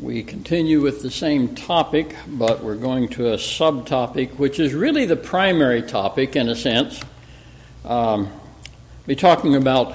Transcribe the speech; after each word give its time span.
We 0.00 0.22
continue 0.22 0.80
with 0.80 1.02
the 1.02 1.10
same 1.10 1.54
topic, 1.54 2.16
but 2.26 2.64
we're 2.64 2.76
going 2.76 3.10
to 3.10 3.34
a 3.34 3.36
subtopic, 3.36 4.38
which 4.38 4.58
is 4.58 4.72
really 4.72 5.04
the 5.04 5.14
primary 5.14 5.82
topic 5.82 6.36
in 6.36 6.48
a 6.48 6.56
sense. 6.56 7.02
Um, 7.84 8.30
be 9.06 9.14
talking 9.14 9.56
about 9.56 9.94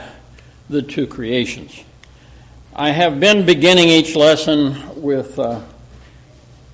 the 0.70 0.84
two 0.84 1.08
creations. 1.08 1.84
I 2.76 2.92
have 2.92 3.20
been 3.20 3.48
beginning 3.48 3.88
each 3.88 4.16
lesson 4.16 5.02
with 5.02 5.40
uh, 5.40 5.62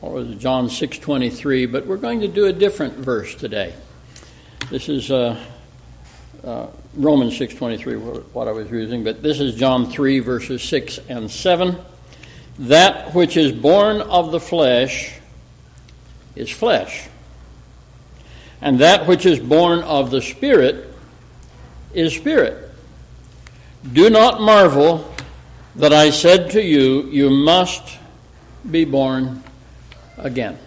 what 0.01 0.11
was 0.11 0.31
it, 0.31 0.39
John 0.39 0.69
six 0.69 0.97
twenty 0.97 1.29
three, 1.29 1.65
but 1.65 1.85
we're 1.85 1.95
going 1.95 2.19
to 2.19 2.27
do 2.27 2.47
a 2.47 2.53
different 2.53 2.95
verse 2.95 3.33
today. 3.33 3.73
This 4.69 4.89
is 4.89 5.09
uh, 5.09 5.41
uh, 6.43 6.67
Romans 6.95 7.37
six 7.37 7.53
twenty 7.53 7.77
three, 7.77 7.95
what 7.95 8.49
I 8.49 8.51
was 8.51 8.69
using, 8.69 9.05
but 9.05 9.23
this 9.23 9.39
is 9.39 9.55
John 9.55 9.89
three 9.89 10.19
verses 10.19 10.61
six 10.61 10.99
and 11.07 11.31
seven. 11.31 11.77
That 12.61 13.15
which 13.15 13.37
is 13.37 13.51
born 13.51 14.01
of 14.01 14.31
the 14.31 14.39
flesh 14.39 15.13
is 16.35 16.49
flesh, 16.51 17.07
and 18.61 18.79
that 18.79 19.07
which 19.07 19.25
is 19.25 19.39
born 19.39 19.79
of 19.79 20.11
the 20.11 20.21
Spirit 20.21 20.93
is 21.93 22.13
spirit. 22.13 22.69
Do 23.91 24.09
not 24.11 24.41
marvel 24.41 25.11
that 25.75 25.91
I 25.91 26.11
said 26.11 26.51
to 26.51 26.61
you, 26.61 27.07
You 27.09 27.31
must 27.31 27.97
be 28.69 28.85
born 28.85 29.43
again. 30.17 30.59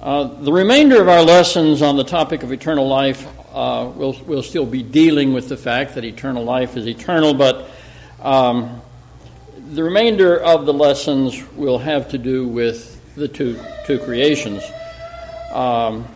Uh, 0.00 0.24
the 0.24 0.52
remainder 0.52 1.02
of 1.02 1.08
our 1.08 1.22
lessons 1.22 1.82
on 1.82 1.98
the 1.98 2.04
topic 2.04 2.42
of 2.42 2.50
eternal 2.50 2.88
life 2.88 3.26
uh, 3.52 3.90
will 3.94 4.14
will 4.24 4.42
still 4.42 4.64
be 4.64 4.82
dealing 4.82 5.34
with 5.34 5.50
the 5.50 5.56
fact 5.58 5.96
that 5.96 6.04
eternal 6.04 6.44
life 6.44 6.78
is 6.78 6.86
eternal, 6.86 7.34
but 7.34 7.68
um, 8.22 8.80
the 9.70 9.84
remainder 9.84 10.36
of 10.36 10.66
the 10.66 10.72
lessons 10.72 11.40
will 11.52 11.78
have 11.78 12.08
to 12.08 12.18
do 12.18 12.46
with 12.46 13.00
the 13.14 13.28
two, 13.28 13.56
two 13.86 14.00
creations. 14.00 14.64
Um, 15.52 16.06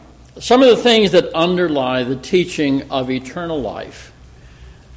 some 0.40 0.60
of 0.60 0.68
the 0.68 0.76
things 0.76 1.12
that 1.12 1.32
underlie 1.34 2.02
the 2.02 2.16
teaching 2.16 2.90
of 2.90 3.12
eternal 3.12 3.60
life, 3.60 4.12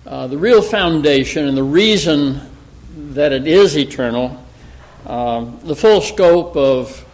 uh, 0.07 0.25
the 0.25 0.39
real 0.39 0.63
foundation 0.63 1.47
and 1.47 1.55
the 1.55 1.63
reason 1.63 2.41
that 3.13 3.31
it 3.31 3.45
is 3.45 3.77
eternal, 3.77 4.43
um, 5.05 5.59
the 5.63 5.75
full 5.75 6.01
scope 6.01 6.57
of, 6.57 7.05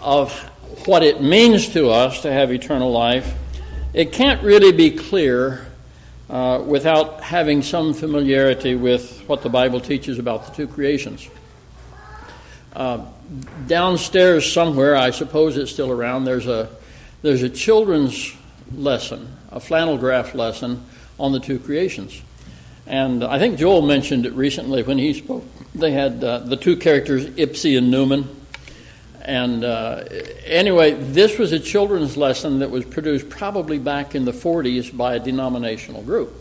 of 0.00 0.32
what 0.86 1.02
it 1.02 1.20
means 1.20 1.68
to 1.74 1.90
us 1.90 2.22
to 2.22 2.32
have 2.32 2.50
eternal 2.50 2.90
life, 2.90 3.34
it 3.92 4.12
can't 4.12 4.42
really 4.42 4.72
be 4.72 4.90
clear 4.90 5.66
uh, 6.32 6.64
without 6.66 7.20
having 7.20 7.60
some 7.60 7.92
familiarity 7.92 8.74
with 8.74 9.22
what 9.28 9.42
the 9.42 9.50
Bible 9.50 9.80
teaches 9.80 10.18
about 10.18 10.46
the 10.46 10.54
two 10.54 10.66
creations. 10.66 11.28
Uh, 12.72 13.04
downstairs 13.66 14.50
somewhere, 14.50 14.96
I 14.96 15.10
suppose 15.10 15.58
it's 15.58 15.70
still 15.70 15.90
around, 15.90 16.24
there's 16.24 16.46
a, 16.46 16.70
there's 17.20 17.42
a 17.42 17.50
children's 17.50 18.34
lesson, 18.74 19.36
a 19.50 19.60
flannel 19.60 19.98
graph 19.98 20.34
lesson 20.34 20.82
on 21.20 21.32
the 21.32 21.40
two 21.40 21.58
creations. 21.58 22.22
And 22.86 23.22
I 23.22 23.38
think 23.38 23.58
Joel 23.58 23.82
mentioned 23.82 24.24
it 24.24 24.32
recently 24.32 24.82
when 24.82 24.96
he 24.96 25.12
spoke. 25.12 25.44
They 25.74 25.92
had 25.92 26.24
uh, 26.24 26.38
the 26.38 26.56
two 26.56 26.76
characters, 26.76 27.26
Ipsy 27.26 27.76
and 27.76 27.90
Newman. 27.90 28.28
And 29.24 29.62
uh, 29.62 30.04
anyway, 30.44 30.94
this 30.94 31.38
was 31.38 31.52
a 31.52 31.60
children's 31.60 32.16
lesson 32.16 32.58
that 32.58 32.70
was 32.70 32.84
produced 32.84 33.30
probably 33.30 33.78
back 33.78 34.16
in 34.16 34.24
the 34.24 34.32
40s 34.32 34.94
by 34.96 35.14
a 35.14 35.20
denominational 35.20 36.02
group. 36.02 36.34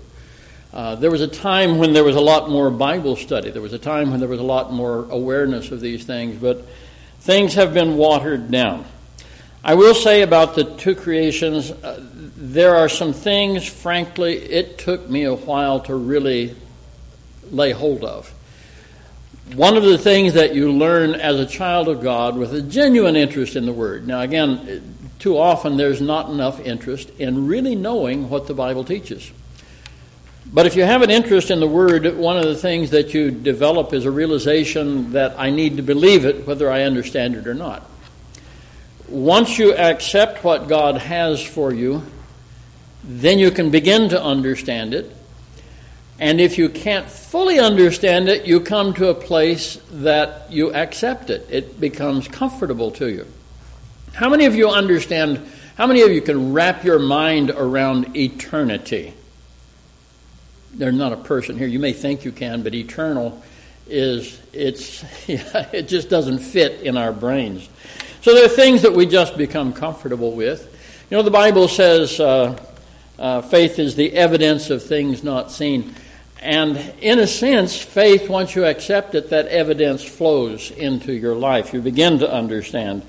Uh, 0.73 0.95
there 0.95 1.11
was 1.11 1.21
a 1.21 1.27
time 1.27 1.77
when 1.77 1.93
there 1.93 2.03
was 2.03 2.15
a 2.15 2.21
lot 2.21 2.49
more 2.49 2.71
Bible 2.71 3.15
study. 3.15 3.51
There 3.51 3.61
was 3.61 3.73
a 3.73 3.79
time 3.79 4.09
when 4.09 4.19
there 4.19 4.29
was 4.29 4.39
a 4.39 4.43
lot 4.43 4.73
more 4.73 5.05
awareness 5.11 5.69
of 5.71 5.79
these 5.79 6.05
things, 6.05 6.41
but 6.41 6.65
things 7.19 7.53
have 7.53 7.71
been 7.71 7.97
watered 7.97 8.49
down. 8.49 8.85
I 9.63 9.75
will 9.75 9.93
say 9.93 10.23
about 10.23 10.55
the 10.55 10.63
two 10.63 10.95
creations, 10.95 11.69
uh, 11.69 12.03
there 12.35 12.75
are 12.77 12.89
some 12.89 13.13
things, 13.13 13.67
frankly, 13.67 14.37
it 14.37 14.79
took 14.79 15.07
me 15.07 15.25
a 15.25 15.35
while 15.35 15.81
to 15.81 15.95
really 15.95 16.55
lay 17.51 17.73
hold 17.73 18.03
of 18.03 18.33
one 19.55 19.75
of 19.75 19.83
the 19.83 19.97
things 19.97 20.33
that 20.33 20.55
you 20.55 20.71
learn 20.71 21.13
as 21.13 21.39
a 21.39 21.45
child 21.45 21.89
of 21.89 22.01
God 22.01 22.37
with 22.37 22.53
a 22.53 22.61
genuine 22.61 23.15
interest 23.15 23.55
in 23.55 23.65
the 23.65 23.73
Word. 23.73 24.07
Now, 24.07 24.21
again, 24.21 24.95
too 25.19 25.37
often 25.37 25.77
there's 25.77 26.01
not 26.01 26.29
enough 26.29 26.59
interest 26.59 27.09
in 27.19 27.47
really 27.47 27.75
knowing 27.75 28.29
what 28.29 28.47
the 28.47 28.53
Bible 28.53 28.83
teaches. 28.83 29.31
But 30.53 30.65
if 30.65 30.75
you 30.75 30.83
have 30.83 31.01
an 31.01 31.11
interest 31.11 31.51
in 31.51 31.59
the 31.59 31.67
Word, 31.67 32.17
one 32.17 32.37
of 32.37 32.45
the 32.45 32.55
things 32.55 32.91
that 32.91 33.13
you 33.13 33.29
develop 33.29 33.93
is 33.93 34.05
a 34.05 34.11
realization 34.11 35.11
that 35.13 35.37
I 35.37 35.49
need 35.49 35.77
to 35.77 35.83
believe 35.83 36.25
it 36.25 36.47
whether 36.47 36.71
I 36.71 36.83
understand 36.83 37.35
it 37.35 37.47
or 37.47 37.53
not. 37.53 37.89
Once 39.07 39.59
you 39.59 39.73
accept 39.75 40.43
what 40.43 40.69
God 40.69 40.97
has 40.97 41.43
for 41.43 41.73
you, 41.73 42.03
then 43.03 43.39
you 43.39 43.51
can 43.51 43.69
begin 43.69 44.09
to 44.09 44.21
understand 44.21 44.93
it 44.93 45.13
and 46.19 46.39
if 46.39 46.57
you 46.57 46.69
can't 46.69 47.09
fully 47.09 47.59
understand 47.59 48.29
it, 48.29 48.45
you 48.45 48.59
come 48.59 48.93
to 48.95 49.09
a 49.09 49.15
place 49.15 49.79
that 49.91 50.51
you 50.51 50.73
accept 50.73 51.29
it. 51.29 51.47
It 51.49 51.79
becomes 51.79 52.27
comfortable 52.27 52.91
to 52.91 53.07
you. 53.07 53.25
How 54.13 54.29
many 54.29 54.45
of 54.45 54.55
you 54.55 54.69
understand? 54.69 55.41
How 55.77 55.87
many 55.87 56.01
of 56.01 56.11
you 56.11 56.21
can 56.21 56.53
wrap 56.53 56.83
your 56.83 56.99
mind 56.99 57.49
around 57.49 58.15
eternity? 58.15 59.13
There's 60.73 60.95
not 60.95 61.11
a 61.11 61.17
person 61.17 61.57
here. 61.57 61.67
You 61.67 61.79
may 61.79 61.93
think 61.93 62.23
you 62.23 62.31
can, 62.31 62.61
but 62.61 62.75
eternal 62.75 63.41
is 63.87 64.39
it's 64.53 65.03
it 65.27 65.87
just 65.87 66.09
doesn't 66.09 66.39
fit 66.39 66.81
in 66.81 66.97
our 66.97 67.11
brains. 67.11 67.67
So 68.21 68.35
there 68.35 68.45
are 68.45 68.49
things 68.49 68.83
that 68.83 68.93
we 68.93 69.05
just 69.05 69.37
become 69.37 69.73
comfortable 69.73 70.33
with. 70.33 70.67
You 71.09 71.17
know, 71.17 71.23
the 71.23 71.31
Bible 71.31 71.67
says 71.67 72.19
uh, 72.19 72.57
uh, 73.21 73.41
faith 73.41 73.77
is 73.77 73.95
the 73.95 74.13
evidence 74.13 74.71
of 74.71 74.81
things 74.81 75.23
not 75.23 75.51
seen. 75.51 75.93
And 76.41 76.75
in 77.01 77.19
a 77.19 77.27
sense, 77.27 77.77
faith, 77.77 78.27
once 78.27 78.55
you 78.55 78.65
accept 78.65 79.13
it, 79.13 79.29
that 79.29 79.45
evidence 79.47 80.03
flows 80.03 80.71
into 80.71 81.13
your 81.13 81.35
life. 81.35 81.71
You 81.71 81.81
begin 81.81 82.17
to 82.19 82.33
understand. 82.33 83.03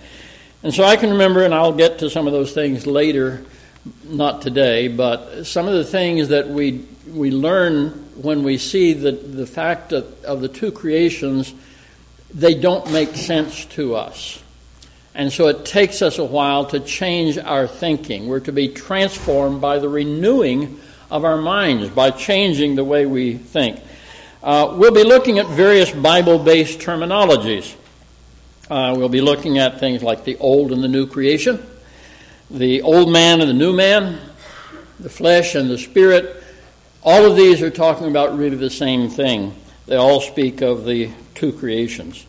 And 0.62 0.74
so 0.74 0.84
I 0.84 0.96
can 0.96 1.12
remember, 1.12 1.42
and 1.44 1.54
I'll 1.54 1.72
get 1.72 2.00
to 2.00 2.10
some 2.10 2.26
of 2.26 2.34
those 2.34 2.52
things 2.52 2.86
later, 2.86 3.42
not 4.04 4.42
today, 4.42 4.88
but 4.88 5.44
some 5.44 5.66
of 5.66 5.72
the 5.72 5.84
things 5.84 6.28
that 6.28 6.46
we, 6.46 6.84
we 7.08 7.30
learn 7.30 7.88
when 8.20 8.42
we 8.42 8.58
see 8.58 8.92
the, 8.92 9.12
the 9.12 9.46
fact 9.46 9.92
of, 9.92 10.24
of 10.24 10.42
the 10.42 10.48
two 10.48 10.72
creations, 10.72 11.54
they 12.34 12.52
don't 12.54 12.92
make 12.92 13.16
sense 13.16 13.64
to 13.64 13.94
us. 13.94 14.41
And 15.14 15.32
so 15.32 15.48
it 15.48 15.64
takes 15.64 16.00
us 16.00 16.18
a 16.18 16.24
while 16.24 16.64
to 16.66 16.80
change 16.80 17.36
our 17.36 17.66
thinking. 17.66 18.28
We're 18.28 18.40
to 18.40 18.52
be 18.52 18.68
transformed 18.68 19.60
by 19.60 19.78
the 19.78 19.88
renewing 19.88 20.80
of 21.10 21.24
our 21.24 21.36
minds 21.36 21.90
by 21.90 22.10
changing 22.10 22.74
the 22.74 22.84
way 22.84 23.04
we 23.04 23.34
think. 23.34 23.78
Uh, 24.42 24.74
we'll 24.76 24.94
be 24.94 25.04
looking 25.04 25.38
at 25.38 25.46
various 25.48 25.92
Bible 25.92 26.38
based 26.38 26.80
terminologies. 26.80 27.74
Uh, 28.70 28.94
we'll 28.96 29.10
be 29.10 29.20
looking 29.20 29.58
at 29.58 29.78
things 29.78 30.02
like 30.02 30.24
the 30.24 30.38
old 30.38 30.72
and 30.72 30.82
the 30.82 30.88
new 30.88 31.06
creation, 31.06 31.64
the 32.50 32.80
old 32.80 33.12
man 33.12 33.42
and 33.42 33.50
the 33.50 33.54
new 33.54 33.72
man, 33.74 34.18
the 34.98 35.10
flesh 35.10 35.54
and 35.54 35.68
the 35.68 35.76
spirit. 35.76 36.42
All 37.02 37.26
of 37.26 37.36
these 37.36 37.60
are 37.60 37.70
talking 37.70 38.08
about 38.08 38.38
really 38.38 38.56
the 38.56 38.70
same 38.70 39.10
thing. 39.10 39.54
They 39.86 39.96
all 39.96 40.22
speak 40.22 40.62
of 40.62 40.86
the 40.86 41.10
two 41.34 41.52
creations. 41.52 42.24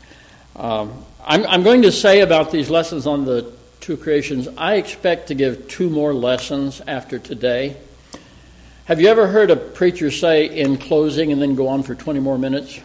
Um, 0.58 1.06
I'm, 1.26 1.46
I'm 1.46 1.64
going 1.64 1.84
to 1.84 1.92
say 1.92 2.20
about 2.20 2.52
these 2.52 2.70
lessons 2.70 3.08
on 3.08 3.24
the 3.24 3.50
two 3.80 3.96
creations, 3.96 4.50
I 4.58 4.76
expect 4.76 5.28
to 5.28 5.36
give 5.36 5.70
two 5.70 5.90
more 5.90 6.14
lessons 6.14 6.82
after 6.86 7.18
today. 7.18 7.78
Have 8.86 9.00
you 9.00 9.08
ever 9.08 9.28
heard 9.28 9.50
a 9.50 9.56
preacher 9.56 10.12
say 10.12 10.46
in 10.46 10.78
closing 10.78 11.32
and 11.32 11.42
then 11.42 11.56
go 11.56 11.70
on 11.70 11.84
for 11.84 11.96
20 11.96 12.20
more 12.20 12.38
minutes? 12.38 12.78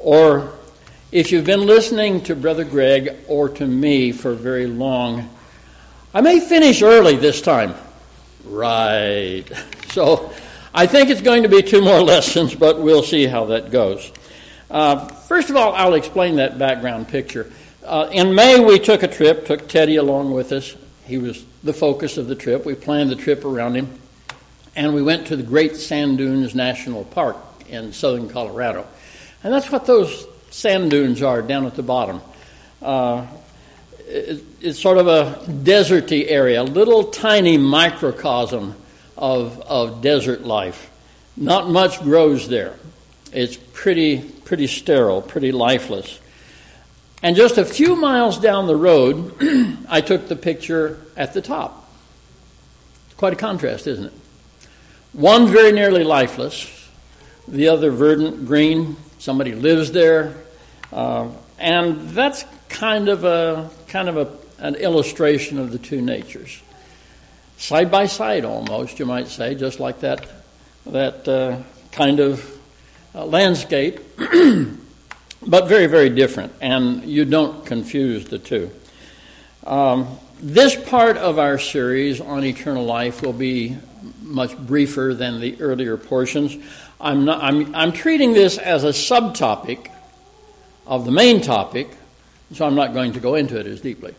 Or 0.00 0.52
if 1.12 1.30
you've 1.30 1.44
been 1.44 1.64
listening 1.66 2.22
to 2.24 2.34
Brother 2.34 2.64
Greg 2.64 3.14
or 3.28 3.48
to 3.50 3.66
me 3.66 4.10
for 4.10 4.34
very 4.34 4.66
long, 4.66 5.30
I 6.12 6.22
may 6.22 6.40
finish 6.40 6.82
early 6.82 7.14
this 7.16 7.40
time. 7.40 7.74
Right. 8.44 9.44
So 9.96 10.30
I 10.74 10.86
think 10.86 11.08
it's 11.08 11.22
going 11.22 11.44
to 11.44 11.48
be 11.48 11.62
two 11.62 11.80
more 11.80 12.00
lessons, 12.02 12.54
but 12.54 12.78
we'll 12.78 13.02
see 13.02 13.26
how 13.26 13.46
that 13.46 13.70
goes. 13.70 14.12
Uh, 14.70 15.06
first 15.06 15.50
of 15.50 15.56
all, 15.56 15.72
I'll 15.74 15.94
explain 15.94 16.36
that 16.36 16.58
background 16.58 17.08
picture. 17.08 17.50
Uh, 17.84 18.08
in 18.12 18.34
May, 18.34 18.58
we 18.58 18.78
took 18.78 19.02
a 19.02 19.08
trip, 19.08 19.46
took 19.46 19.68
Teddy 19.68 19.96
along 19.96 20.32
with 20.32 20.52
us. 20.52 20.74
He 21.04 21.18
was 21.18 21.44
the 21.62 21.72
focus 21.72 22.16
of 22.16 22.26
the 22.26 22.34
trip. 22.34 22.66
We 22.66 22.74
planned 22.74 23.10
the 23.10 23.16
trip 23.16 23.44
around 23.44 23.76
him 23.76 24.00
and 24.76 24.94
we 24.94 25.02
went 25.02 25.26
to 25.28 25.36
the 25.36 25.42
Great 25.42 25.74
Sand 25.74 26.18
Dunes 26.18 26.54
National 26.54 27.04
Park 27.04 27.38
in 27.68 27.92
southern 27.92 28.28
Colorado. 28.28 28.86
And 29.42 29.52
that's 29.52 29.72
what 29.72 29.86
those 29.86 30.26
sand 30.50 30.90
dunes 30.90 31.22
are 31.22 31.40
down 31.40 31.64
at 31.66 31.74
the 31.74 31.82
bottom. 31.82 32.20
Uh, 32.82 33.26
it, 34.06 34.44
it's 34.60 34.78
sort 34.78 34.98
of 34.98 35.08
a 35.08 35.42
deserty 35.48 36.26
area, 36.28 36.60
a 36.60 36.64
little 36.64 37.04
tiny 37.04 37.56
microcosm 37.56 38.74
of, 39.16 39.60
of 39.62 40.02
desert 40.02 40.42
life. 40.44 40.90
Not 41.36 41.70
much 41.70 42.00
grows 42.02 42.46
there. 42.48 42.74
It's 43.32 43.56
pretty, 43.56 44.30
pretty 44.46 44.68
sterile, 44.68 45.20
pretty 45.20 45.52
lifeless. 45.52 46.18
And 47.22 47.36
just 47.36 47.58
a 47.58 47.64
few 47.64 47.96
miles 47.96 48.38
down 48.38 48.66
the 48.66 48.76
road, 48.76 49.34
I 49.88 50.00
took 50.00 50.28
the 50.28 50.36
picture 50.36 50.98
at 51.16 51.34
the 51.34 51.42
top. 51.42 51.90
Quite 53.16 53.32
a 53.32 53.36
contrast, 53.36 53.86
isn't 53.86 54.06
it? 54.06 54.12
One 55.12 55.48
very 55.48 55.72
nearly 55.72 56.04
lifeless, 56.04 56.70
the 57.48 57.68
other 57.68 57.90
verdant 57.90 58.46
green. 58.46 58.96
Somebody 59.18 59.52
lives 59.52 59.92
there, 59.92 60.34
uh, 60.92 61.28
and 61.58 62.10
that's 62.10 62.44
kind 62.68 63.08
of 63.08 63.24
a 63.24 63.70
kind 63.88 64.08
of 64.08 64.16
a, 64.18 64.62
an 64.62 64.74
illustration 64.74 65.58
of 65.58 65.72
the 65.72 65.78
two 65.78 66.02
natures, 66.02 66.60
side 67.56 67.90
by 67.90 68.06
side, 68.06 68.44
almost 68.44 68.98
you 68.98 69.06
might 69.06 69.28
say, 69.28 69.54
just 69.54 69.80
like 69.80 70.00
that 70.00 70.28
that 70.84 71.26
uh, 71.26 71.62
kind 71.92 72.20
of 72.20 72.55
landscape, 73.24 74.00
but 75.46 75.68
very 75.68 75.86
very 75.86 76.10
different, 76.10 76.52
and 76.60 77.04
you 77.04 77.24
don't 77.24 77.64
confuse 77.64 78.26
the 78.26 78.38
two. 78.38 78.70
Um, 79.64 80.18
this 80.40 80.76
part 80.88 81.16
of 81.16 81.38
our 81.38 81.58
series 81.58 82.20
on 82.20 82.44
eternal 82.44 82.84
life 82.84 83.22
will 83.22 83.32
be 83.32 83.76
much 84.22 84.56
briefer 84.56 85.14
than 85.14 85.40
the 85.40 85.60
earlier 85.60 85.96
portions. 85.96 86.56
I'm, 87.00 87.24
not, 87.24 87.42
I'm, 87.42 87.74
I'm 87.74 87.92
treating 87.92 88.32
this 88.32 88.58
as 88.58 88.84
a 88.84 88.88
subtopic 88.88 89.90
of 90.86 91.04
the 91.04 91.10
main 91.10 91.40
topic, 91.40 91.88
so 92.52 92.66
I'm 92.66 92.74
not 92.74 92.92
going 92.92 93.12
to 93.14 93.20
go 93.20 93.34
into 93.34 93.58
it 93.58 93.66
as 93.66 93.80
deeply. 93.80 94.14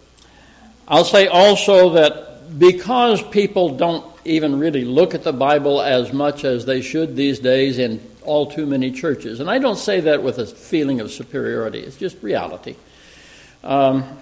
I'll 0.87 1.05
say 1.05 1.27
also 1.27 1.91
that 1.91 2.26
because 2.57 3.21
people 3.21 3.75
don't 3.75 4.05
even 4.25 4.59
really 4.59 4.85
look 4.85 5.13
at 5.13 5.23
the 5.23 5.33
Bible 5.33 5.81
as 5.81 6.11
much 6.13 6.43
as 6.43 6.65
they 6.65 6.81
should 6.81 7.15
these 7.15 7.39
days 7.39 7.77
in 7.77 8.01
all 8.23 8.45
too 8.45 8.65
many 8.65 8.91
churches, 8.91 9.39
and 9.39 9.49
I 9.49 9.59
don't 9.59 9.77
say 9.77 10.01
that 10.01 10.21
with 10.21 10.37
a 10.37 10.45
feeling 10.45 10.99
of 10.99 11.11
superiority, 11.11 11.79
it's 11.79 11.97
just 11.97 12.21
reality. 12.21 12.75
Um, 13.63 14.17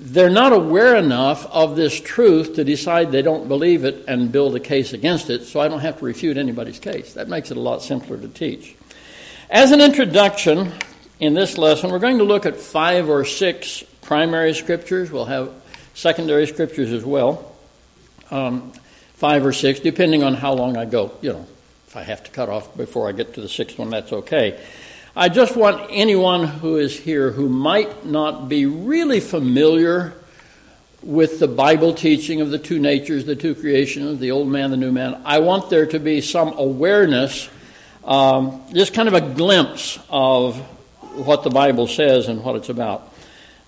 they're 0.00 0.30
not 0.30 0.52
aware 0.52 0.94
enough 0.94 1.46
of 1.46 1.74
this 1.74 2.00
truth 2.00 2.54
to 2.54 2.64
decide 2.64 3.10
they 3.10 3.22
don't 3.22 3.48
believe 3.48 3.84
it 3.84 4.04
and 4.06 4.30
build 4.30 4.54
a 4.54 4.60
case 4.60 4.92
against 4.92 5.28
it, 5.28 5.44
so 5.44 5.60
I 5.60 5.68
don't 5.68 5.80
have 5.80 5.98
to 5.98 6.04
refute 6.04 6.36
anybody's 6.36 6.78
case. 6.78 7.14
That 7.14 7.28
makes 7.28 7.50
it 7.50 7.56
a 7.56 7.60
lot 7.60 7.82
simpler 7.82 8.16
to 8.16 8.28
teach. 8.28 8.76
As 9.50 9.72
an 9.72 9.80
introduction, 9.80 10.72
in 11.20 11.34
this 11.34 11.58
lesson, 11.58 11.90
we're 11.90 11.98
going 11.98 12.18
to 12.18 12.24
look 12.24 12.46
at 12.46 12.56
five 12.56 13.08
or 13.08 13.24
six 13.24 13.82
primary 14.02 14.54
scriptures. 14.54 15.10
We'll 15.10 15.24
have 15.24 15.52
secondary 15.98 16.46
scriptures 16.46 16.92
as 16.92 17.04
well, 17.04 17.52
um, 18.30 18.72
five 19.14 19.44
or 19.44 19.52
six, 19.52 19.80
depending 19.80 20.22
on 20.22 20.32
how 20.32 20.52
long 20.52 20.76
I 20.76 20.84
go. 20.84 21.10
You 21.22 21.32
know, 21.32 21.46
if 21.88 21.96
I 21.96 22.04
have 22.04 22.22
to 22.22 22.30
cut 22.30 22.48
off 22.48 22.76
before 22.76 23.08
I 23.08 23.12
get 23.12 23.34
to 23.34 23.40
the 23.40 23.48
sixth 23.48 23.80
one, 23.80 23.90
that's 23.90 24.12
okay. 24.12 24.60
I 25.16 25.28
just 25.28 25.56
want 25.56 25.88
anyone 25.90 26.44
who 26.44 26.76
is 26.76 26.96
here 26.96 27.32
who 27.32 27.48
might 27.48 28.06
not 28.06 28.48
be 28.48 28.64
really 28.64 29.18
familiar 29.18 30.14
with 31.02 31.40
the 31.40 31.48
Bible 31.48 31.94
teaching 31.94 32.40
of 32.40 32.50
the 32.50 32.58
two 32.60 32.78
natures, 32.78 33.24
the 33.24 33.34
two 33.34 33.56
creations, 33.56 34.20
the 34.20 34.30
old 34.30 34.46
man, 34.46 34.70
the 34.70 34.76
new 34.76 34.92
man, 34.92 35.20
I 35.24 35.40
want 35.40 35.68
there 35.68 35.86
to 35.86 35.98
be 35.98 36.20
some 36.20 36.56
awareness, 36.56 37.48
um, 38.04 38.62
just 38.72 38.94
kind 38.94 39.08
of 39.08 39.14
a 39.14 39.20
glimpse 39.20 39.98
of 40.10 40.56
what 41.26 41.42
the 41.42 41.50
Bible 41.50 41.88
says 41.88 42.28
and 42.28 42.44
what 42.44 42.54
it's 42.54 42.68
about. 42.68 43.12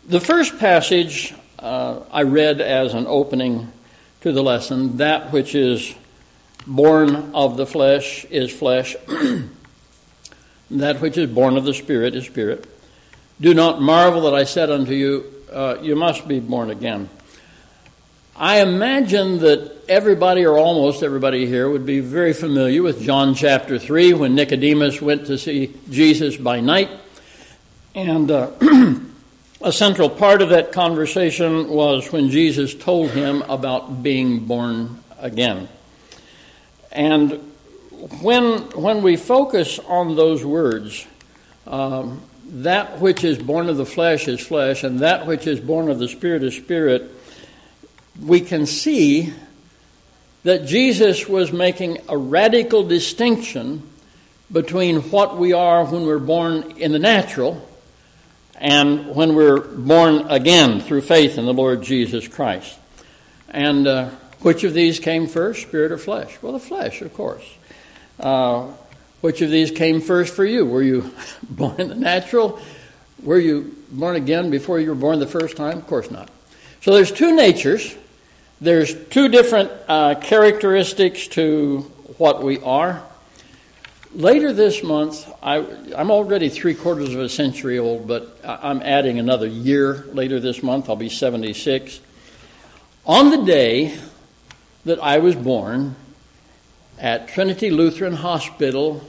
The 0.06 0.20
first 0.20 0.58
passage 0.60 1.34
uh, 1.60 2.00
I 2.10 2.22
read 2.22 2.60
as 2.60 2.94
an 2.94 3.06
opening 3.06 3.72
to 4.22 4.32
the 4.32 4.42
lesson 4.42 4.96
that 4.98 5.32
which 5.32 5.54
is 5.54 5.94
born 6.66 7.34
of 7.34 7.56
the 7.56 7.66
flesh 7.66 8.24
is 8.26 8.50
flesh. 8.50 8.96
That 10.72 11.00
which 11.00 11.18
is 11.18 11.28
born 11.28 11.56
of 11.56 11.64
the 11.64 11.74
Spirit 11.74 12.14
is 12.14 12.26
spirit. 12.26 12.64
Do 13.40 13.54
not 13.54 13.82
marvel 13.82 14.20
that 14.22 14.34
I 14.34 14.44
said 14.44 14.70
unto 14.70 14.92
you, 14.92 15.24
uh, 15.52 15.78
You 15.82 15.96
must 15.96 16.28
be 16.28 16.38
born 16.38 16.70
again. 16.70 17.08
I 18.36 18.60
imagine 18.60 19.40
that 19.40 19.72
everybody, 19.88 20.46
or 20.46 20.56
almost 20.56 21.02
everybody 21.02 21.46
here, 21.46 21.68
would 21.68 21.84
be 21.84 21.98
very 21.98 22.32
familiar 22.32 22.82
with 22.82 23.02
John 23.02 23.34
chapter 23.34 23.80
3 23.80 24.14
when 24.14 24.36
Nicodemus 24.36 25.02
went 25.02 25.26
to 25.26 25.36
see 25.36 25.74
Jesus 25.90 26.36
by 26.36 26.60
night. 26.60 26.90
And 27.94 28.30
uh, 28.30 28.52
a 29.62 29.72
central 29.72 30.08
part 30.08 30.40
of 30.40 30.48
that 30.50 30.72
conversation 30.72 31.68
was 31.68 32.10
when 32.10 32.30
Jesus 32.30 32.74
told 32.74 33.10
him 33.10 33.42
about 33.42 34.02
being 34.02 34.46
born 34.46 35.02
again. 35.18 35.68
And 36.90 37.32
when, 38.22 38.60
when 38.70 39.02
we 39.02 39.16
focus 39.16 39.78
on 39.80 40.16
those 40.16 40.42
words, 40.42 41.06
um, 41.66 42.22
that 42.46 43.00
which 43.00 43.22
is 43.22 43.36
born 43.36 43.68
of 43.68 43.76
the 43.76 43.84
flesh 43.84 44.28
is 44.28 44.40
flesh, 44.40 44.82
and 44.82 45.00
that 45.00 45.26
which 45.26 45.46
is 45.46 45.60
born 45.60 45.90
of 45.90 45.98
the 45.98 46.08
spirit 46.08 46.42
is 46.42 46.56
spirit, 46.56 47.10
we 48.18 48.40
can 48.40 48.64
see 48.64 49.32
that 50.42 50.64
Jesus 50.64 51.28
was 51.28 51.52
making 51.52 51.98
a 52.08 52.16
radical 52.16 52.82
distinction 52.82 53.86
between 54.50 55.02
what 55.10 55.36
we 55.36 55.52
are 55.52 55.84
when 55.84 56.06
we're 56.06 56.18
born 56.18 56.78
in 56.78 56.92
the 56.92 56.98
natural 56.98 57.69
and 58.60 59.14
when 59.14 59.34
we're 59.34 59.60
born 59.60 60.26
again 60.28 60.80
through 60.80 61.00
faith 61.00 61.38
in 61.38 61.46
the 61.46 61.54
Lord 61.54 61.82
Jesus 61.82 62.28
Christ. 62.28 62.78
And 63.48 63.86
uh, 63.86 64.10
which 64.40 64.64
of 64.64 64.74
these 64.74 65.00
came 65.00 65.26
first, 65.26 65.62
spirit 65.62 65.90
or 65.90 65.98
flesh? 65.98 66.36
Well, 66.42 66.52
the 66.52 66.60
flesh, 66.60 67.00
of 67.00 67.12
course. 67.14 67.44
Uh, 68.18 68.68
which 69.22 69.40
of 69.40 69.50
these 69.50 69.70
came 69.70 70.00
first 70.00 70.34
for 70.34 70.44
you? 70.44 70.66
Were 70.66 70.82
you 70.82 71.10
born 71.42 71.80
in 71.80 71.88
the 71.88 71.94
natural? 71.94 72.60
Were 73.22 73.38
you 73.38 73.76
born 73.90 74.16
again 74.16 74.50
before 74.50 74.78
you 74.78 74.90
were 74.90 74.94
born 74.94 75.18
the 75.18 75.26
first 75.26 75.56
time? 75.56 75.78
Of 75.78 75.86
course 75.86 76.10
not. 76.10 76.30
So 76.82 76.92
there's 76.92 77.12
two 77.12 77.34
natures. 77.34 77.96
There's 78.60 78.94
two 79.06 79.28
different 79.28 79.70
uh, 79.88 80.16
characteristics 80.16 81.28
to 81.28 81.80
what 82.18 82.42
we 82.42 82.60
are. 82.60 83.02
Later 84.12 84.52
this 84.52 84.82
month, 84.82 85.32
I, 85.40 85.58
am 85.94 86.10
already 86.10 86.48
three 86.48 86.74
quarters 86.74 87.14
of 87.14 87.20
a 87.20 87.28
century 87.28 87.78
old, 87.78 88.08
but 88.08 88.36
I'm 88.44 88.82
adding 88.82 89.20
another 89.20 89.46
year 89.46 90.04
later 90.12 90.40
this 90.40 90.64
month. 90.64 90.90
I'll 90.90 90.96
be 90.96 91.08
76. 91.08 92.00
On 93.06 93.30
the 93.30 93.44
day 93.44 93.96
that 94.84 94.98
I 95.00 95.18
was 95.18 95.36
born, 95.36 95.94
at 96.98 97.28
Trinity 97.28 97.70
Lutheran 97.70 98.14
Hospital, 98.14 99.00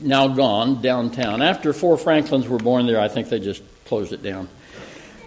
now 0.00 0.28
gone, 0.28 0.82
downtown. 0.82 1.40
After 1.40 1.72
four 1.72 1.96
Franklins 1.96 2.46
were 2.46 2.58
born 2.58 2.86
there, 2.86 3.00
I 3.00 3.08
think 3.08 3.30
they 3.30 3.40
just 3.40 3.62
closed 3.86 4.12
it 4.12 4.22
down. 4.22 4.48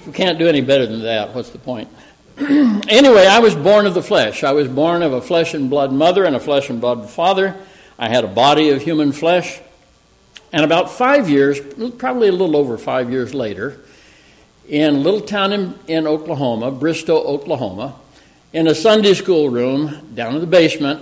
We 0.06 0.14
can't 0.14 0.38
do 0.38 0.48
any 0.48 0.62
better 0.62 0.86
than 0.86 1.02
that, 1.02 1.34
what's 1.34 1.50
the 1.50 1.58
point? 1.58 1.90
anyway, 2.38 3.26
I 3.26 3.40
was 3.40 3.56
born 3.56 3.88
of 3.88 3.96
the 3.96 4.04
flesh. 4.04 4.44
I 4.44 4.52
was 4.52 4.68
born 4.68 5.02
of 5.02 5.12
a 5.12 5.22
flesh 5.22 5.56
and 5.56 5.72
blood 5.72 5.92
mother 5.92 6.24
and 6.24 6.36
a 6.36 6.40
flesh 6.40 6.70
and 6.70 6.80
blood 6.80 7.10
father. 7.10 7.56
I 8.00 8.10
had 8.10 8.24
a 8.24 8.28
body 8.28 8.70
of 8.70 8.82
human 8.82 9.12
flesh. 9.12 9.60
And 10.54 10.64
about 10.64 10.92
five 10.92 11.30
years, 11.30 11.60
probably 11.98 12.30
a 12.30 12.32
little 12.32 12.56
over 12.56 12.78
five 12.78 13.12
years 13.12 13.34
later, 13.34 13.80
in 14.68 14.96
a 14.96 15.00
little 15.00 15.22
town 15.22 15.54
in, 15.54 15.80
in 15.88 16.08
Oklahoma, 16.08 16.72
Bristow, 16.72 17.18
Oklahoma, 17.18 17.96
in 18.54 18.68
a 18.68 18.76
Sunday 18.76 19.14
school 19.14 19.50
room 19.50 20.14
down 20.14 20.36
in 20.36 20.42
the 20.42 20.48
basement, 20.48 21.02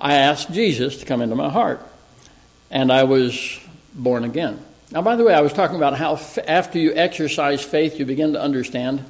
I 0.00 0.14
asked 0.14 0.52
Jesus 0.52 0.98
to 0.98 1.06
come 1.06 1.22
into 1.22 1.36
my 1.36 1.48
heart, 1.48 1.80
and 2.70 2.92
I 2.92 3.04
was 3.04 3.60
born 3.94 4.24
again. 4.24 4.60
Now, 4.90 5.02
by 5.02 5.16
the 5.16 5.24
way, 5.24 5.34
I 5.34 5.40
was 5.40 5.52
talking 5.52 5.76
about 5.76 5.96
how 5.96 6.14
f- 6.14 6.38
after 6.46 6.78
you 6.78 6.92
exercise 6.94 7.62
faith, 7.62 7.98
you 7.98 8.06
begin 8.06 8.32
to 8.32 8.40
understand. 8.40 9.04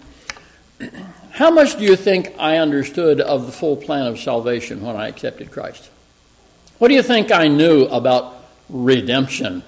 How 1.32 1.50
much 1.50 1.76
do 1.76 1.82
you 1.82 1.96
think 1.96 2.32
I 2.38 2.58
understood 2.58 3.20
of 3.20 3.46
the 3.46 3.52
full 3.52 3.76
plan 3.76 4.06
of 4.06 4.20
salvation 4.20 4.82
when 4.82 4.94
I 4.94 5.08
accepted 5.08 5.50
Christ? 5.50 5.90
What 6.78 6.88
do 6.88 6.94
you 6.94 7.02
think 7.02 7.30
I 7.30 7.48
knew 7.48 7.84
about 7.84 8.34
redemption, 8.68 9.62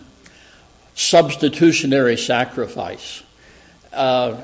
substitutionary 0.94 2.16
sacrifice, 2.16 3.22
uh, 3.92 4.36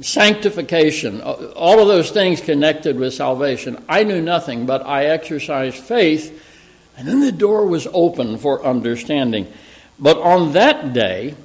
sanctification, 0.00 1.20
all 1.20 1.80
of 1.80 1.88
those 1.88 2.10
things 2.10 2.40
connected 2.40 2.98
with 2.98 3.14
salvation. 3.14 3.82
I 3.88 4.04
knew 4.04 4.20
nothing, 4.20 4.66
but 4.66 4.84
I 4.84 5.06
exercised 5.06 5.76
faith, 5.76 6.42
and 6.96 7.06
then 7.06 7.20
the 7.20 7.32
door 7.32 7.66
was 7.66 7.86
open 7.92 8.38
for 8.38 8.64
understanding. 8.64 9.52
But 9.98 10.18
on 10.18 10.52
that 10.52 10.92
day, 10.92 11.36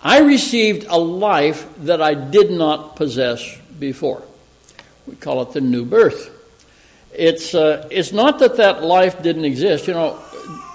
I 0.00 0.20
received 0.20 0.86
a 0.88 0.98
life 0.98 1.66
that 1.78 2.00
I 2.00 2.14
did 2.14 2.50
not 2.50 2.94
possess 2.94 3.58
before. 3.78 4.22
We 5.06 5.16
call 5.16 5.42
it 5.42 5.52
the 5.52 5.60
new 5.60 5.84
birth. 5.84 6.30
It's, 7.18 7.54
uh, 7.54 7.88
it's 7.90 8.12
not 8.12 8.38
that 8.40 8.56
that 8.58 8.82
life 8.82 9.22
didn't 9.22 9.46
exist. 9.46 9.86
You 9.86 9.94
know, 9.94 10.20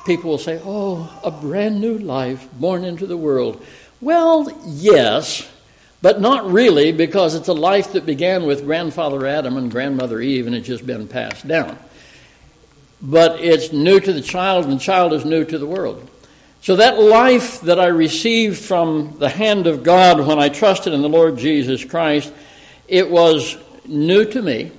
people 0.05 0.31
will 0.31 0.37
say, 0.39 0.59
oh, 0.65 1.07
a 1.23 1.29
brand 1.29 1.79
new 1.79 1.97
life 1.99 2.47
born 2.53 2.83
into 2.83 3.05
the 3.05 3.17
world. 3.17 3.63
Well, 4.01 4.51
yes, 4.65 5.47
but 6.01 6.19
not 6.19 6.51
really, 6.51 6.91
because 6.91 7.35
it's 7.35 7.47
a 7.47 7.53
life 7.53 7.93
that 7.93 8.07
began 8.07 8.47
with 8.47 8.65
grandfather 8.65 9.27
Adam 9.27 9.55
and 9.57 9.69
grandmother 9.69 10.19
Eve, 10.19 10.47
and 10.47 10.55
it's 10.55 10.65
just 10.65 10.87
been 10.87 11.07
passed 11.07 11.47
down. 11.47 11.77
but 13.01 13.39
it's 13.41 13.73
new 13.73 13.99
to 13.99 14.13
the 14.13 14.21
child, 14.21 14.65
and 14.65 14.73
the 14.75 14.83
child 14.83 15.13
is 15.13 15.25
new 15.25 15.43
to 15.43 15.57
the 15.57 15.65
world. 15.65 16.07
So 16.61 16.75
that 16.75 16.99
life 16.99 17.61
that 17.61 17.79
I 17.79 17.87
received 17.87 18.59
from 18.59 19.15
the 19.17 19.29
hand 19.29 19.65
of 19.65 19.83
God 19.83 20.25
when 20.25 20.37
I 20.37 20.49
trusted 20.49 20.93
in 20.93 21.01
the 21.01 21.09
Lord 21.09 21.37
Jesus 21.37 21.83
Christ, 21.83 22.31
it 22.87 23.09
was 23.09 23.57
new 23.87 24.25
to 24.25 24.41
me. 24.41 24.71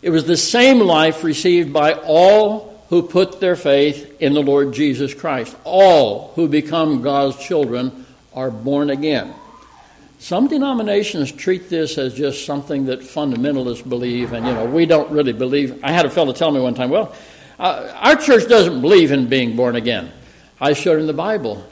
It 0.00 0.10
was 0.10 0.24
the 0.24 0.36
same 0.36 0.80
life 0.80 1.24
received 1.24 1.72
by 1.72 1.94
all 1.94 2.84
who 2.88 3.02
put 3.02 3.40
their 3.40 3.56
faith 3.56 4.20
in 4.20 4.32
the 4.32 4.42
Lord 4.42 4.72
Jesus 4.72 5.12
Christ. 5.12 5.56
All 5.64 6.32
who 6.34 6.48
become 6.48 7.02
God's 7.02 7.36
children 7.38 8.06
are 8.32 8.50
born 8.50 8.90
again. 8.90 9.34
Some 10.20 10.48
denominations 10.48 11.30
treat 11.30 11.68
this 11.68 11.96
as 11.98 12.14
just 12.14 12.44
something 12.44 12.86
that 12.86 13.00
fundamentalists 13.00 13.88
believe, 13.88 14.32
and 14.32 14.46
you 14.46 14.52
know, 14.52 14.64
we 14.64 14.84
don't 14.86 15.10
really 15.10 15.32
believe. 15.32 15.82
I 15.84 15.92
had 15.92 16.06
a 16.06 16.10
fellow 16.10 16.32
tell 16.32 16.50
me 16.50 16.60
one 16.60 16.74
time, 16.74 16.90
well, 16.90 17.14
uh, 17.58 17.92
our 17.96 18.16
church 18.16 18.48
doesn't 18.48 18.80
believe 18.80 19.12
in 19.12 19.28
being 19.28 19.54
born 19.54 19.76
again. 19.76 20.10
I 20.60 20.72
showed 20.72 21.00
him 21.00 21.06
the 21.06 21.12
Bible. 21.12 21.64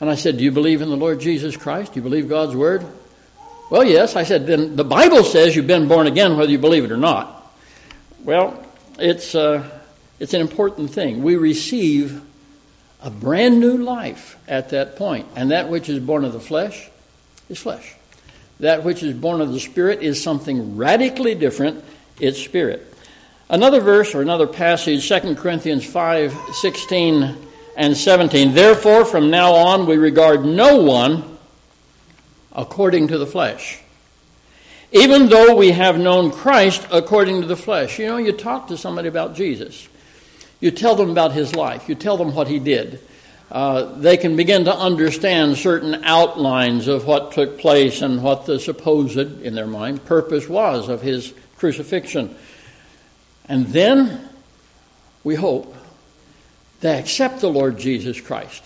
And 0.00 0.10
I 0.10 0.16
said, 0.16 0.36
Do 0.36 0.44
you 0.44 0.50
believe 0.50 0.82
in 0.82 0.90
the 0.90 0.96
Lord 0.96 1.20
Jesus 1.20 1.56
Christ? 1.56 1.94
Do 1.94 2.00
you 2.00 2.02
believe 2.02 2.28
God's 2.28 2.56
Word? 2.56 2.84
Well, 3.70 3.84
yes. 3.84 4.16
I 4.16 4.24
said, 4.24 4.48
Then 4.48 4.74
the 4.74 4.84
Bible 4.84 5.22
says 5.22 5.54
you've 5.54 5.68
been 5.68 5.86
born 5.86 6.08
again 6.08 6.36
whether 6.36 6.50
you 6.50 6.58
believe 6.58 6.84
it 6.84 6.90
or 6.90 6.96
not. 6.96 7.41
Well, 8.24 8.64
it's, 9.00 9.34
uh, 9.34 9.68
it's 10.20 10.32
an 10.32 10.40
important 10.40 10.92
thing. 10.92 11.24
We 11.24 11.34
receive 11.34 12.22
a 13.02 13.10
brand 13.10 13.58
new 13.58 13.76
life 13.76 14.38
at 14.46 14.70
that 14.70 14.94
point. 14.96 15.26
And 15.34 15.50
that 15.50 15.68
which 15.68 15.88
is 15.88 15.98
born 15.98 16.24
of 16.24 16.32
the 16.32 16.40
flesh 16.40 16.88
is 17.48 17.58
flesh. 17.58 17.96
That 18.60 18.84
which 18.84 19.02
is 19.02 19.12
born 19.14 19.40
of 19.40 19.52
the 19.52 19.58
Spirit 19.58 20.02
is 20.02 20.22
something 20.22 20.76
radically 20.76 21.34
different. 21.34 21.84
It's 22.20 22.40
spirit. 22.40 22.94
Another 23.48 23.80
verse 23.80 24.14
or 24.14 24.22
another 24.22 24.46
passage, 24.46 25.08
2 25.08 25.34
Corinthians 25.34 25.84
5 25.84 26.32
16 26.54 27.36
and 27.76 27.96
17. 27.96 28.54
Therefore, 28.54 29.04
from 29.04 29.30
now 29.30 29.52
on, 29.52 29.86
we 29.86 29.96
regard 29.96 30.44
no 30.44 30.76
one 30.76 31.38
according 32.52 33.08
to 33.08 33.18
the 33.18 33.26
flesh. 33.26 33.81
Even 34.92 35.28
though 35.28 35.56
we 35.56 35.72
have 35.72 35.98
known 35.98 36.30
Christ 36.30 36.86
according 36.90 37.40
to 37.40 37.46
the 37.46 37.56
flesh. 37.56 37.98
You 37.98 38.06
know, 38.06 38.18
you 38.18 38.32
talk 38.32 38.68
to 38.68 38.76
somebody 38.76 39.08
about 39.08 39.34
Jesus, 39.34 39.88
you 40.60 40.70
tell 40.70 40.94
them 40.94 41.10
about 41.10 41.32
his 41.32 41.54
life, 41.54 41.88
you 41.88 41.94
tell 41.94 42.16
them 42.16 42.34
what 42.34 42.48
he 42.48 42.58
did 42.58 43.00
uh, 43.52 43.98
they 43.98 44.16
can 44.16 44.34
begin 44.34 44.64
to 44.64 44.74
understand 44.74 45.58
certain 45.58 46.02
outlines 46.04 46.88
of 46.88 47.06
what 47.06 47.32
took 47.32 47.58
place 47.58 48.00
and 48.00 48.22
what 48.22 48.46
the 48.46 48.58
supposed, 48.58 49.18
in 49.18 49.54
their 49.54 49.66
mind, 49.66 50.02
purpose 50.06 50.48
was 50.48 50.88
of 50.88 51.02
his 51.02 51.34
crucifixion. 51.58 52.34
And 53.44 53.66
then, 53.66 54.26
we 55.22 55.34
hope, 55.34 55.76
they 56.80 56.98
accept 56.98 57.42
the 57.42 57.50
Lord 57.50 57.78
Jesus 57.78 58.18
Christ. 58.22 58.64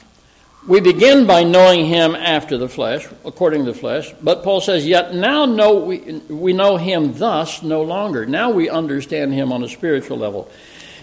We 0.67 0.81
begin 0.81 1.27
by 1.29 1.45
knowing 1.45 1.87
him 1.87 2.17
after 2.17 2.59
the 2.59 2.69
flesh, 2.69 3.07
according 3.25 3.67
to 3.67 3.73
the 3.73 3.79
flesh, 3.79 4.13
but 4.21 4.43
Paul 4.43 4.61
says, 4.61 4.85
Yet 4.85 5.15
now 5.15 5.47
know 5.47 5.75
we, 5.75 5.99
we 6.29 6.53
know 6.53 6.77
him 6.77 7.17
thus 7.17 7.63
no 7.63 7.83
longer. 7.83 8.27
Now 8.27 8.51
we 8.51 8.69
understand 8.69 9.33
him 9.33 9.53
on 9.53 9.63
a 9.63 9.69
spiritual 9.69 10.19
level. 10.19 10.51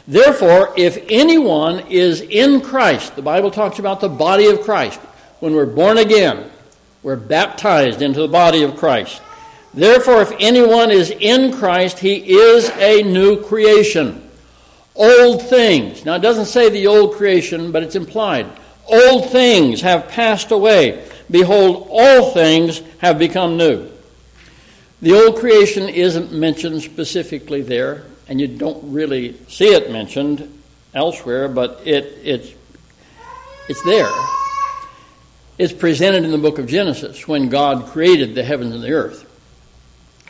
Therefore, 0.06 0.74
if 0.76 0.98
anyone 1.10 1.80
is 1.88 2.20
in 2.20 2.60
Christ, 2.60 3.16
the 3.16 3.22
Bible 3.22 3.52
talks 3.52 3.80
about 3.80 4.02
the 4.02 4.10
body 4.10 4.48
of 4.48 4.64
Christ. 4.64 5.00
When 5.40 5.56
we're 5.56 5.66
born 5.66 5.98
again, 5.98 6.52
we're 7.02 7.16
baptized 7.16 8.02
into 8.02 8.20
the 8.20 8.28
body 8.28 8.64
of 8.64 8.76
Christ. 8.76 9.22
Therefore, 9.74 10.22
if 10.22 10.34
anyone 10.40 10.92
is 10.92 11.10
in 11.10 11.54
Christ, 11.54 12.00
he 12.00 12.16
is 12.16 12.70
a 12.72 13.02
new 13.04 13.42
creation. 13.42 14.30
Old 14.94 15.42
things. 15.44 16.04
Now, 16.04 16.16
it 16.16 16.22
doesn't 16.22 16.48
say 16.48 16.70
the 16.70 16.88
old 16.88 17.14
creation, 17.14 17.72
but 17.72 17.82
it's 17.82 17.96
implied. 17.96 18.46
Old 18.88 19.32
things 19.32 19.82
have 19.82 20.10
passed 20.10 20.52
away. 20.52 21.08
Behold, 21.32 21.88
all 21.90 22.32
things 22.32 22.82
have 23.00 23.18
become 23.18 23.58
new. 23.58 23.90
The 25.02 25.14
old 25.14 25.40
creation 25.40 25.90
isn't 25.90 26.32
mentioned 26.32 26.82
specifically 26.82 27.62
there 27.62 28.06
and 28.28 28.40
you 28.40 28.48
don't 28.48 28.94
really 28.94 29.38
see 29.48 29.68
it 29.68 29.92
mentioned 29.92 30.62
elsewhere, 30.94 31.48
but 31.48 31.82
it, 31.86 32.20
it's, 32.24 32.54
it's 33.68 33.84
there. 33.84 34.10
It's 35.58 35.74
presented 35.74 36.24
in 36.24 36.32
the 36.32 36.38
book 36.38 36.58
of 36.58 36.68
Genesis 36.68 37.28
when 37.28 37.50
God 37.50 37.88
created 37.88 38.34
the 38.34 38.44
heavens 38.44 38.74
and 38.74 38.84
the 38.84 38.94
earth. 38.94 39.30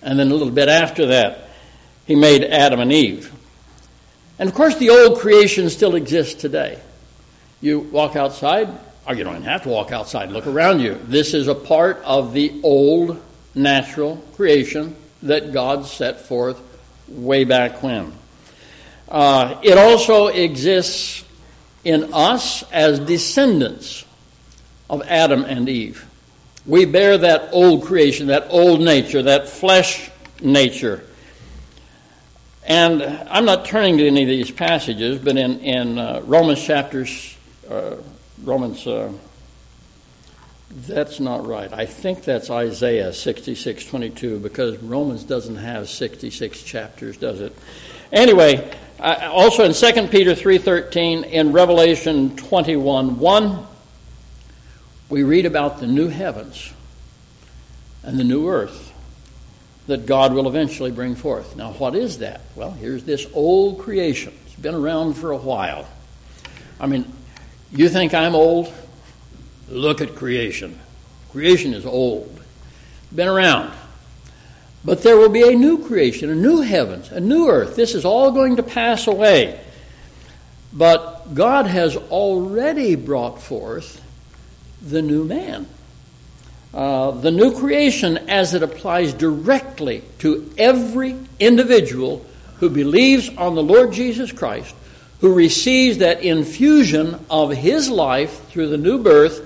And 0.01 0.19
then 0.19 0.31
a 0.31 0.33
little 0.33 0.51
bit 0.51 0.67
after 0.67 1.07
that, 1.07 1.49
he 2.05 2.15
made 2.15 2.43
Adam 2.43 2.79
and 2.79 2.91
Eve. 2.91 3.31
And 4.37 4.49
of 4.49 4.55
course, 4.55 4.75
the 4.77 4.89
old 4.89 5.19
creation 5.19 5.69
still 5.69 5.95
exists 5.95 6.41
today. 6.41 6.79
You 7.63 7.79
walk 7.79 8.17
outside, 8.17 8.67
or 9.07 9.15
you 9.15 9.23
don't 9.23 9.35
even 9.35 9.47
have 9.47 9.63
to 9.63 9.69
walk 9.69 9.93
outside, 9.93 10.31
look 10.31 10.47
around 10.47 10.81
you. 10.81 10.99
This 11.05 11.33
is 11.33 11.47
a 11.47 11.55
part 11.55 12.01
of 12.03 12.33
the 12.33 12.59
old 12.61 13.23
natural 13.55 14.17
creation 14.35 14.97
that 15.21 15.53
God 15.53 15.85
set 15.85 16.19
forth 16.19 16.61
way 17.07 17.45
back 17.45 17.81
when. 17.81 18.11
Uh, 19.07 19.61
it 19.63 19.77
also 19.77 20.27
exists 20.27 21.23
in 21.85 22.13
us 22.13 22.69
as 22.69 22.99
descendants 22.99 24.03
of 24.89 25.01
Adam 25.03 25.45
and 25.45 25.69
Eve. 25.69 26.05
We 26.65 26.83
bear 26.83 27.17
that 27.17 27.53
old 27.53 27.85
creation, 27.85 28.27
that 28.27 28.47
old 28.49 28.81
nature, 28.81 29.21
that 29.21 29.47
flesh 29.47 30.11
nature. 30.41 31.01
And 32.65 33.01
I'm 33.01 33.45
not 33.45 33.63
turning 33.63 33.99
to 33.99 34.07
any 34.07 34.23
of 34.23 34.27
these 34.27 34.51
passages, 34.51 35.17
but 35.17 35.37
in, 35.37 35.61
in 35.61 35.97
uh, 35.97 36.23
Romans 36.25 36.61
chapters, 36.61 37.32
uh, 37.69 37.95
Romans 38.43 38.85
uh, 38.87 39.11
that's 40.87 41.19
not 41.19 41.45
right. 41.45 41.71
I 41.71 41.85
think 41.85 42.23
that's 42.23 42.49
Isaiah 42.49 43.09
66:22 43.09 44.41
because 44.41 44.77
Romans 44.77 45.23
doesn't 45.23 45.57
have 45.57 45.87
66 45.87 46.63
chapters, 46.63 47.17
does 47.17 47.41
it? 47.41 47.55
Anyway, 48.11 48.71
also 48.99 49.63
in 49.63 49.73
2 49.73 50.07
Peter 50.07 50.31
3:13 50.31 51.25
in 51.25 51.51
Revelation 51.51 52.35
21:1 52.35 53.67
we 55.09 55.21
read 55.21 55.45
about 55.45 55.79
the 55.79 55.85
new 55.85 56.07
heavens 56.07 56.73
and 58.01 58.19
the 58.19 58.23
new 58.23 58.49
earth 58.49 58.91
that 59.85 60.05
God 60.05 60.33
will 60.33 60.47
eventually 60.47 60.89
bring 60.89 61.13
forth. 61.13 61.55
Now, 61.55 61.73
what 61.73 61.93
is 61.93 62.17
that? 62.19 62.41
Well, 62.55 62.71
here's 62.71 63.03
this 63.03 63.27
old 63.33 63.79
creation. 63.79 64.33
It's 64.47 64.55
been 64.55 64.73
around 64.73 65.13
for 65.13 65.31
a 65.31 65.37
while. 65.37 65.87
I 66.79 66.87
mean, 66.87 67.11
you 67.81 67.89
think 67.89 68.13
I'm 68.13 68.35
old? 68.35 68.71
Look 69.69 70.01
at 70.01 70.15
creation. 70.15 70.79
Creation 71.31 71.73
is 71.73 71.85
old, 71.85 72.39
been 73.13 73.27
around. 73.27 73.73
But 74.85 75.01
there 75.01 75.17
will 75.17 75.29
be 75.29 75.47
a 75.47 75.55
new 75.55 75.85
creation, 75.85 76.29
a 76.29 76.35
new 76.35 76.61
heavens, 76.61 77.09
a 77.11 77.19
new 77.19 77.49
earth. 77.49 77.75
This 77.75 77.95
is 77.95 78.05
all 78.05 78.31
going 78.31 78.57
to 78.57 78.63
pass 78.63 79.07
away. 79.07 79.59
But 80.73 81.33
God 81.33 81.67
has 81.67 81.95
already 81.95 82.95
brought 82.95 83.41
forth 83.41 84.01
the 84.81 85.01
new 85.01 85.23
man. 85.23 85.67
Uh, 86.73 87.11
the 87.11 87.31
new 87.31 87.57
creation 87.57 88.17
as 88.29 88.53
it 88.53 88.63
applies 88.63 89.13
directly 89.13 90.03
to 90.19 90.51
every 90.57 91.15
individual 91.39 92.25
who 92.57 92.69
believes 92.69 93.29
on 93.37 93.55
the 93.55 93.63
Lord 93.63 93.93
Jesus 93.93 94.31
Christ, 94.31 94.75
who 95.23 95.33
receives 95.33 95.99
that 95.99 96.21
infusion 96.21 97.17
of 97.29 97.49
his 97.49 97.89
life 97.89 98.45
through 98.49 98.67
the 98.67 98.77
new 98.77 99.01
birth 99.01 99.39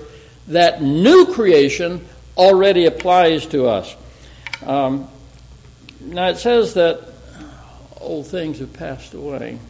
that 0.48 0.82
new 0.82 1.24
creation 1.32 2.04
already 2.36 2.84
applies 2.86 3.46
to 3.46 3.64
us. 3.68 3.94
Um, 4.66 5.08
now 6.00 6.30
it 6.30 6.38
says 6.38 6.74
that 6.74 7.00
old 8.00 8.26
things 8.26 8.58
have 8.58 8.72
passed 8.72 9.14
away. 9.14 9.60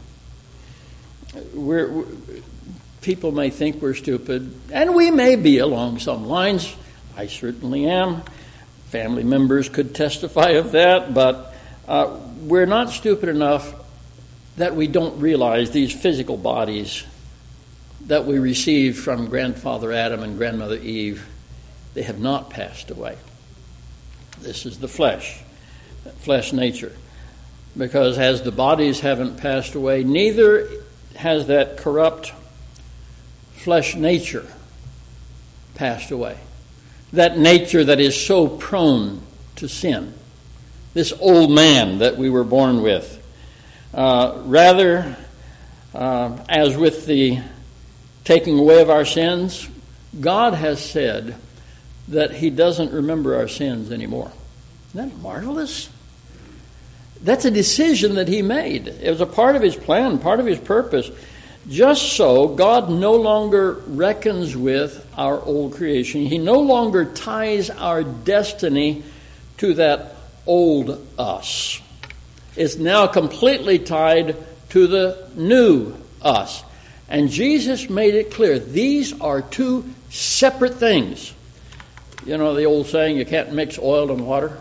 We're, 1.52 1.90
we're, 1.90 2.06
people 3.02 3.30
may 3.30 3.50
think 3.50 3.82
we're 3.82 3.92
stupid, 3.92 4.58
and 4.72 4.94
we 4.94 5.10
may 5.10 5.36
be 5.36 5.58
along 5.58 5.98
some 5.98 6.26
lines. 6.26 6.74
I 7.18 7.26
certainly 7.26 7.84
am. 7.84 8.22
Family 8.86 9.24
members 9.24 9.68
could 9.68 9.94
testify 9.94 10.52
of 10.52 10.72
that, 10.72 11.12
but 11.12 11.54
uh, 11.86 12.18
we're 12.44 12.64
not 12.64 12.88
stupid 12.88 13.28
enough 13.28 13.74
that 14.58 14.76
we 14.76 14.86
don't 14.86 15.20
realize 15.20 15.70
these 15.70 15.92
physical 15.92 16.36
bodies 16.36 17.04
that 18.06 18.26
we 18.26 18.38
received 18.38 18.98
from 18.98 19.26
grandfather 19.26 19.92
Adam 19.92 20.22
and 20.22 20.36
grandmother 20.36 20.76
Eve, 20.76 21.26
they 21.94 22.02
have 22.02 22.20
not 22.20 22.50
passed 22.50 22.90
away. 22.90 23.16
This 24.40 24.66
is 24.66 24.78
the 24.78 24.88
flesh, 24.88 25.40
flesh 26.20 26.52
nature. 26.52 26.92
Because 27.76 28.18
as 28.18 28.42
the 28.42 28.52
bodies 28.52 29.00
haven't 29.00 29.36
passed 29.36 29.74
away, 29.74 30.04
neither 30.04 30.68
has 31.16 31.46
that 31.48 31.76
corrupt 31.76 32.32
flesh 33.54 33.94
nature 33.94 34.46
passed 35.74 36.10
away. 36.10 36.38
That 37.12 37.38
nature 37.38 37.84
that 37.84 38.00
is 38.00 38.20
so 38.26 38.48
prone 38.48 39.22
to 39.56 39.68
sin. 39.68 40.14
This 40.94 41.12
old 41.20 41.50
man 41.50 41.98
that 41.98 42.16
we 42.16 42.30
were 42.30 42.44
born 42.44 42.82
with. 42.82 43.17
Uh, 43.92 44.42
rather, 44.44 45.16
Uh, 45.94 46.36
as 46.50 46.76
with 46.76 47.06
the 47.06 47.38
taking 48.22 48.58
away 48.58 48.82
of 48.82 48.90
our 48.90 49.06
sins, 49.06 49.68
God 50.20 50.52
has 50.52 50.84
said 50.84 51.34
that 52.08 52.30
He 52.30 52.50
doesn't 52.50 52.92
remember 52.92 53.34
our 53.36 53.48
sins 53.48 53.90
anymore. 53.90 54.30
Isn't 54.90 55.08
that 55.08 55.22
marvelous? 55.22 55.88
That's 57.24 57.46
a 57.46 57.50
decision 57.50 58.16
that 58.16 58.28
He 58.28 58.42
made. 58.42 58.86
It 58.86 59.10
was 59.10 59.22
a 59.22 59.26
part 59.26 59.56
of 59.56 59.62
His 59.62 59.74
plan, 59.74 60.18
part 60.18 60.40
of 60.40 60.46
His 60.46 60.58
purpose. 60.58 61.10
Just 61.68 62.12
so, 62.12 62.48
God 62.48 62.90
no 62.90 63.16
longer 63.16 63.82
reckons 63.88 64.54
with 64.54 65.04
our 65.16 65.40
old 65.40 65.72
creation. 65.72 66.26
He 66.26 66.38
no 66.38 66.60
longer 66.60 67.06
ties 67.06 67.70
our 67.70 68.04
destiny 68.04 69.02
to 69.56 69.72
that 69.74 70.14
old 70.46 71.04
us. 71.18 71.80
It's 72.58 72.76
now 72.76 73.06
completely 73.06 73.78
tied 73.78 74.36
to 74.70 74.86
the 74.88 75.30
new 75.36 75.94
us. 76.20 76.64
And 77.08 77.30
Jesus 77.30 77.88
made 77.88 78.14
it 78.14 78.32
clear 78.32 78.58
these 78.58 79.18
are 79.20 79.40
two 79.40 79.84
separate 80.10 80.74
things. 80.74 81.32
You 82.26 82.36
know 82.36 82.54
the 82.54 82.64
old 82.64 82.86
saying, 82.86 83.16
you 83.16 83.24
can't 83.24 83.52
mix 83.52 83.78
oil 83.78 84.10
and 84.10 84.26
water? 84.26 84.58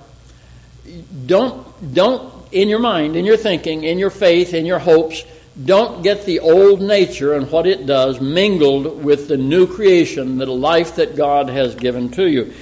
Don't, 1.25 1.93
don't, 1.93 2.31
in 2.51 2.69
your 2.69 2.79
mind, 2.79 3.15
in 3.15 3.25
your 3.25 3.35
thinking, 3.35 3.83
in 3.83 3.97
your 3.97 4.11
faith, 4.11 4.53
in 4.53 4.65
your 4.65 4.79
hopes, 4.79 5.25
don't 5.65 6.03
get 6.03 6.25
the 6.25 6.39
old 6.39 6.81
nature 6.81 7.33
and 7.33 7.51
what 7.51 7.65
it 7.65 7.87
does 7.87 8.21
mingled 8.21 9.03
with 9.03 9.27
the 9.27 9.37
new 9.37 9.65
creation, 9.65 10.37
the 10.37 10.45
life 10.45 10.97
that 10.97 11.15
God 11.15 11.49
has 11.49 11.73
given 11.73 12.09
to 12.09 12.29
you. 12.29 12.53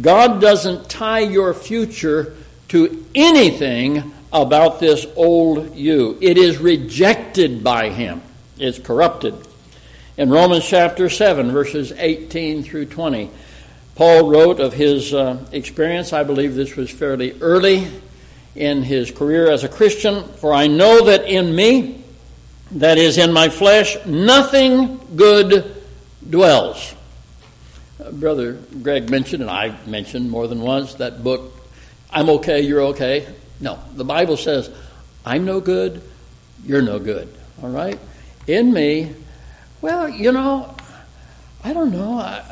God 0.00 0.40
doesn't 0.40 0.88
tie 0.88 1.20
your 1.20 1.52
future 1.52 2.34
to 2.68 3.04
anything 3.14 4.13
about 4.34 4.80
this 4.80 5.06
old 5.14 5.76
you. 5.76 6.18
It 6.20 6.36
is 6.36 6.58
rejected 6.58 7.64
by 7.64 7.88
Him, 7.88 8.20
it's 8.58 8.78
corrupted. 8.78 9.34
In 10.16 10.30
Romans 10.30 10.64
chapter 10.64 11.08
7, 11.08 11.50
verses 11.50 11.92
18 11.92 12.62
through 12.62 12.86
20, 12.86 13.30
Paul 13.96 14.28
wrote 14.28 14.60
of 14.60 14.72
his 14.72 15.12
uh, 15.12 15.44
experience. 15.50 16.12
I 16.12 16.22
believe 16.22 16.54
this 16.54 16.76
was 16.76 16.88
fairly 16.88 17.36
early 17.40 17.88
in 18.54 18.82
his 18.82 19.10
career 19.10 19.50
as 19.50 19.64
a 19.64 19.68
Christian. 19.68 20.22
For 20.34 20.52
I 20.52 20.68
know 20.68 21.06
that 21.06 21.26
in 21.26 21.54
me, 21.54 22.04
that 22.72 22.98
is 22.98 23.18
in 23.18 23.32
my 23.32 23.48
flesh, 23.48 23.96
nothing 24.06 25.00
good 25.16 25.82
dwells. 26.28 26.94
Uh, 28.00 28.12
Brother 28.12 28.54
Greg 28.82 29.10
mentioned, 29.10 29.42
and 29.42 29.50
I 29.50 29.76
mentioned 29.86 30.30
more 30.30 30.46
than 30.46 30.60
once, 30.60 30.94
that 30.94 31.24
book, 31.24 31.52
I'm 32.10 32.30
okay, 32.30 32.60
you're 32.60 32.82
okay. 32.82 33.26
No, 33.64 33.78
the 33.94 34.04
Bible 34.04 34.36
says, 34.36 34.68
I'm 35.24 35.46
no 35.46 35.58
good, 35.58 36.02
you're 36.66 36.82
no 36.82 36.98
good. 36.98 37.34
All 37.62 37.70
right? 37.70 37.98
In 38.46 38.74
me, 38.74 39.14
well, 39.80 40.06
you 40.06 40.32
know, 40.32 40.76
I 41.64 41.72
don't 41.72 41.90
know. 41.90 42.18
I, 42.18 42.42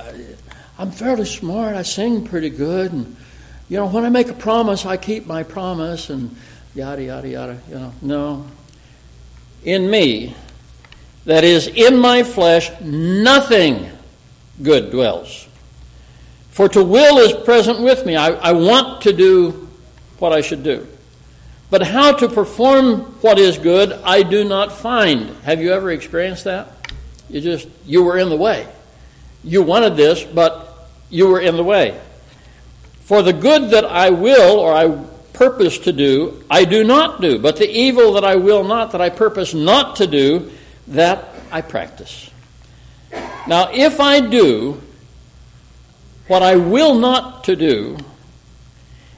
am 0.78 0.90
fairly 0.90 1.26
smart. 1.26 1.76
I 1.76 1.82
sing 1.82 2.24
pretty 2.24 2.48
good. 2.48 2.92
And, 2.92 3.14
you 3.68 3.76
know, 3.76 3.88
when 3.88 4.06
I 4.06 4.08
make 4.08 4.28
a 4.28 4.32
promise, 4.32 4.86
I 4.86 4.96
keep 4.96 5.26
my 5.26 5.42
promise 5.42 6.08
and 6.08 6.34
yada, 6.74 7.04
yada, 7.04 7.28
yada. 7.28 7.58
You 7.68 7.74
know, 7.74 7.92
no, 8.00 8.46
in 9.64 9.90
me, 9.90 10.34
that 11.26 11.44
is, 11.44 11.66
in 11.66 11.98
my 11.98 12.22
flesh, 12.22 12.70
nothing 12.80 13.90
good 14.62 14.90
dwells. 14.90 15.46
For 16.52 16.70
to 16.70 16.82
will 16.82 17.18
is 17.18 17.34
present 17.44 17.80
with 17.82 18.06
me. 18.06 18.16
I, 18.16 18.28
I 18.28 18.52
want 18.52 19.02
to 19.02 19.12
do 19.12 19.68
what 20.18 20.32
I 20.32 20.40
should 20.40 20.62
do. 20.62 20.88
But 21.72 21.80
how 21.80 22.12
to 22.12 22.28
perform 22.28 22.98
what 23.22 23.38
is 23.38 23.56
good, 23.56 23.92
I 24.04 24.24
do 24.24 24.44
not 24.44 24.72
find. 24.72 25.30
Have 25.44 25.62
you 25.62 25.72
ever 25.72 25.90
experienced 25.90 26.44
that? 26.44 26.68
You 27.30 27.40
just, 27.40 27.66
you 27.86 28.02
were 28.02 28.18
in 28.18 28.28
the 28.28 28.36
way. 28.36 28.68
You 29.42 29.62
wanted 29.62 29.96
this, 29.96 30.22
but 30.22 30.90
you 31.08 31.28
were 31.28 31.40
in 31.40 31.56
the 31.56 31.64
way. 31.64 31.98
For 33.04 33.22
the 33.22 33.32
good 33.32 33.70
that 33.70 33.86
I 33.86 34.10
will 34.10 34.60
or 34.60 34.74
I 34.74 35.02
purpose 35.32 35.78
to 35.78 35.94
do, 35.94 36.44
I 36.50 36.66
do 36.66 36.84
not 36.84 37.22
do. 37.22 37.38
But 37.38 37.56
the 37.56 37.70
evil 37.70 38.12
that 38.12 38.24
I 38.24 38.36
will 38.36 38.64
not, 38.64 38.92
that 38.92 39.00
I 39.00 39.08
purpose 39.08 39.54
not 39.54 39.96
to 39.96 40.06
do, 40.06 40.52
that 40.88 41.26
I 41.50 41.62
practice. 41.62 42.28
Now, 43.48 43.70
if 43.72 43.98
I 43.98 44.20
do 44.20 44.78
what 46.26 46.42
I 46.42 46.56
will 46.56 46.96
not 46.96 47.44
to 47.44 47.56
do, 47.56 47.96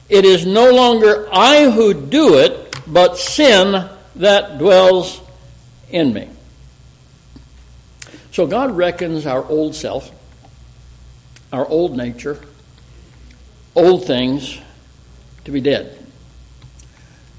it 0.09 0.25
is 0.25 0.45
no 0.45 0.71
longer 0.71 1.27
I 1.31 1.69
who 1.69 1.93
do 1.93 2.37
it, 2.37 2.75
but 2.87 3.17
sin 3.17 3.89
that 4.17 4.57
dwells 4.57 5.19
in 5.89 6.13
me. 6.13 6.29
So 8.31 8.45
God 8.45 8.75
reckons 8.75 9.25
our 9.25 9.43
old 9.45 9.75
self, 9.75 10.11
our 11.51 11.65
old 11.65 11.95
nature, 11.95 12.39
old 13.75 14.05
things 14.05 14.59
to 15.45 15.51
be 15.51 15.61
dead. 15.61 16.05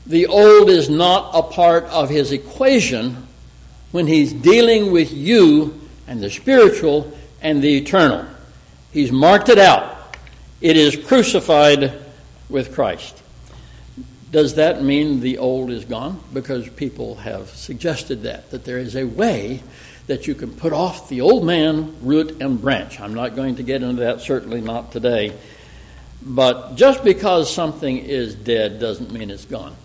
The 0.07 0.27
old 0.27 0.71
is 0.71 0.89
not 0.89 1.31
a 1.35 1.43
part 1.43 1.85
of 1.85 2.09
his 2.09 2.33
equation 2.33 3.27
when 3.93 4.07
he's 4.07 4.33
dealing 4.33 4.93
with 4.93 5.13
you 5.13 5.81
and 6.07 6.23
the 6.23 6.31
spiritual 6.31 7.13
and 7.43 7.63
the 7.63 7.77
eternal. 7.77 8.25
He's 8.93 9.13
marked 9.13 9.49
it 9.49 9.59
out. 9.59 10.17
It 10.61 10.77
is 10.77 10.97
crucified 10.97 12.06
with 12.49 12.75
Christ. 12.75 13.23
Does 14.31 14.55
that 14.55 14.83
mean 14.83 15.21
the 15.21 15.39
old 15.39 15.71
is 15.71 15.85
gone? 15.85 16.21
Because 16.33 16.69
people 16.69 17.17
have 17.17 17.49
suggested 17.51 18.23
that, 18.23 18.51
that 18.51 18.65
there 18.65 18.79
is 18.79 18.97
a 18.97 19.05
way 19.05 19.63
that 20.09 20.27
you 20.27 20.35
can 20.35 20.53
put 20.53 20.73
off 20.73 21.09
the 21.09 21.21
old 21.21 21.45
man, 21.45 21.95
root 22.01 22.41
and 22.41 22.61
branch. 22.61 23.01
I'm 23.01 23.15
not 23.15 23.35
going 23.35 23.57
to 23.57 23.63
get 23.63 23.83
into 23.83 24.03
that, 24.03 24.21
certainly 24.21 24.61
not 24.61 24.93
today. 24.93 25.33
But 26.23 26.75
just 26.75 27.05
because 27.05 27.53
something 27.53 27.99
is 27.99 28.35
dead 28.35 28.81
doesn't 28.81 29.13
mean 29.13 29.31
it's 29.31 29.45
gone. 29.45 29.77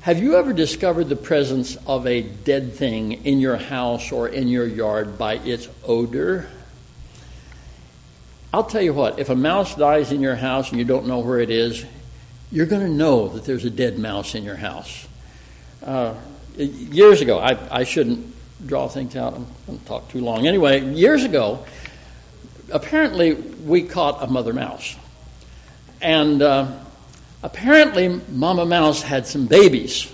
Have 0.00 0.20
you 0.20 0.36
ever 0.36 0.52
discovered 0.52 1.08
the 1.08 1.16
presence 1.16 1.76
of 1.86 2.06
a 2.06 2.22
dead 2.22 2.74
thing 2.74 3.24
in 3.24 3.40
your 3.40 3.56
house 3.56 4.12
or 4.12 4.28
in 4.28 4.48
your 4.48 4.66
yard 4.66 5.18
by 5.18 5.34
its 5.34 5.68
odor? 5.84 6.48
I'll 8.52 8.64
tell 8.64 8.80
you 8.80 8.94
what, 8.94 9.18
if 9.18 9.28
a 9.28 9.36
mouse 9.36 9.74
dies 9.74 10.10
in 10.10 10.22
your 10.22 10.36
house 10.36 10.70
and 10.70 10.78
you 10.78 10.84
don't 10.84 11.06
know 11.06 11.18
where 11.18 11.38
it 11.38 11.50
is, 11.50 11.84
you're 12.50 12.66
going 12.66 12.82
to 12.82 12.92
know 12.92 13.28
that 13.28 13.44
there's 13.44 13.66
a 13.66 13.70
dead 13.70 13.98
mouse 13.98 14.34
in 14.34 14.42
your 14.42 14.56
house. 14.56 15.06
Uh, 15.84 16.14
years 16.56 17.20
ago, 17.20 17.38
I, 17.38 17.80
I 17.80 17.84
shouldn't 17.84 18.34
draw 18.66 18.88
things 18.88 19.16
out, 19.16 19.34
I'm 19.34 19.46
going 19.66 19.78
to 19.78 19.84
talk 19.84 20.08
too 20.08 20.20
long. 20.20 20.46
Anyway, 20.46 20.80
years 20.94 21.24
ago, 21.24 21.64
apparently 22.72 23.34
we 23.34 23.82
caught 23.82 24.22
a 24.22 24.26
mother 24.26 24.54
mouse. 24.54 24.96
And 26.00 26.40
uh, 26.40 26.72
apparently, 27.42 28.08
Mama 28.30 28.64
Mouse 28.64 29.02
had 29.02 29.26
some 29.26 29.46
babies. 29.46 30.10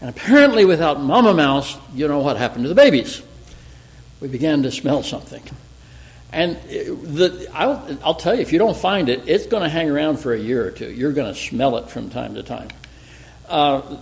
And 0.00 0.10
apparently, 0.10 0.64
without 0.64 1.00
Mama 1.00 1.32
Mouse, 1.32 1.76
you 1.94 2.06
know 2.08 2.18
what 2.18 2.36
happened 2.36 2.64
to 2.64 2.68
the 2.68 2.74
babies. 2.74 3.22
We 4.20 4.28
began 4.28 4.62
to 4.64 4.70
smell 4.70 5.02
something. 5.02 5.42
And 6.32 6.56
the, 6.56 7.48
I'll, 7.54 7.98
I'll, 8.04 8.14
tell 8.14 8.34
you, 8.34 8.42
if 8.42 8.52
you 8.52 8.58
don't 8.58 8.76
find 8.76 9.08
it, 9.08 9.26
it's 9.26 9.46
going 9.46 9.62
to 9.62 9.68
hang 9.68 9.88
around 9.88 10.18
for 10.18 10.34
a 10.34 10.38
year 10.38 10.66
or 10.66 10.70
two. 10.70 10.90
You're 10.90 11.12
going 11.12 11.32
to 11.32 11.38
smell 11.38 11.78
it 11.78 11.88
from 11.88 12.10
time 12.10 12.34
to 12.34 12.42
time. 12.42 12.68
Uh, 13.48 13.96